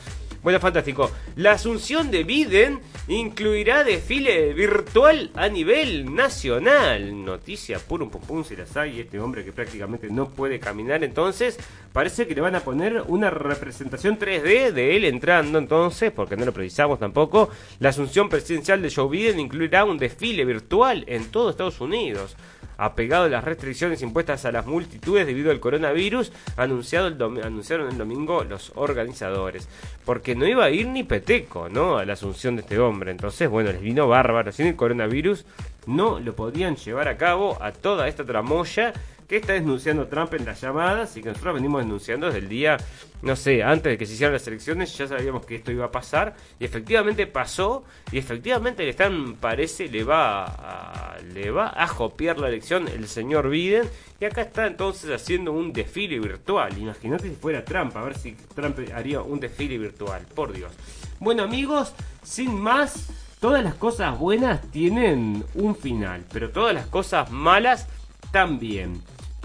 [0.43, 1.11] Bueno, fantástico.
[1.35, 7.23] La asunción de Biden incluirá desfile virtual a nivel nacional.
[7.23, 11.59] Noticia por un pum se las hay, este hombre que prácticamente no puede caminar, entonces
[11.93, 16.45] parece que le van a poner una representación 3D de él entrando entonces, porque no
[16.45, 21.49] lo precisamos tampoco, la asunción presidencial de Joe Biden incluirá un desfile virtual en todo
[21.49, 22.35] Estados Unidos.
[22.77, 27.97] Apegado a las restricciones impuestas a las multitudes debido al coronavirus, anunciado el anunciaron el
[27.97, 29.67] domingo los organizadores.
[30.03, 31.97] Porque no iba a ir ni peteco, ¿no?
[31.97, 33.11] A la asunción de este hombre.
[33.11, 34.51] Entonces, bueno, les vino bárbaro.
[34.51, 35.45] Sin el coronavirus
[35.85, 38.93] no lo podían llevar a cabo a toda esta tramoya
[39.31, 42.75] que está denunciando Trump en las llamadas y que nosotros venimos denunciando desde el día,
[43.21, 45.91] no sé, antes de que se hicieran las elecciones, ya sabíamos que esto iba a
[45.91, 51.87] pasar y efectivamente pasó y efectivamente le están, parece, le va a, le va a
[51.87, 53.87] copiar la elección el señor Biden
[54.19, 56.77] y acá está entonces haciendo un desfile virtual.
[56.77, 60.73] Imagínate si fuera Trump, a ver si Trump haría un desfile virtual, por Dios.
[61.21, 63.07] Bueno amigos, sin más,
[63.39, 67.87] todas las cosas buenas tienen un final, pero todas las cosas malas
[68.33, 69.01] también.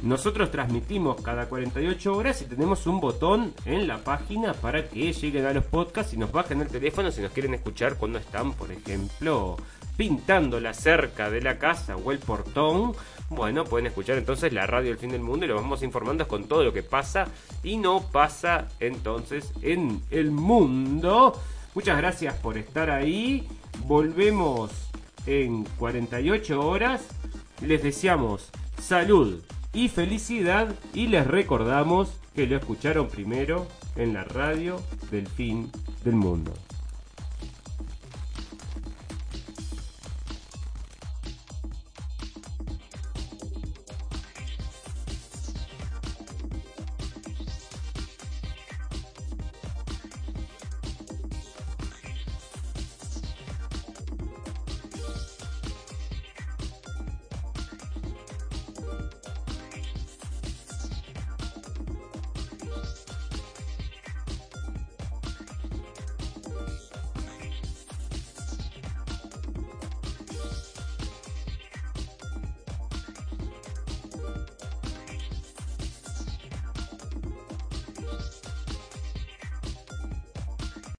[0.06, 5.46] Nosotros transmitimos cada 48 horas y tenemos un botón en la página para que lleguen
[5.46, 8.70] a los podcasts y nos bajen el teléfono si nos quieren escuchar cuando están, por
[8.70, 9.56] ejemplo,
[9.96, 12.92] pintando la cerca de la casa o el portón.
[13.30, 16.44] Bueno, pueden escuchar entonces la radio del fin del mundo y lo vamos informando con
[16.44, 17.26] todo lo que pasa
[17.64, 21.32] y no pasa entonces en el mundo.
[21.74, 23.48] Muchas gracias por estar ahí.
[23.86, 24.70] Volvemos
[25.26, 27.08] en 48 horas.
[27.60, 29.42] Les deseamos salud
[29.72, 35.70] y felicidad y les recordamos que lo escucharon primero en la radio del fin
[36.04, 36.52] del mundo.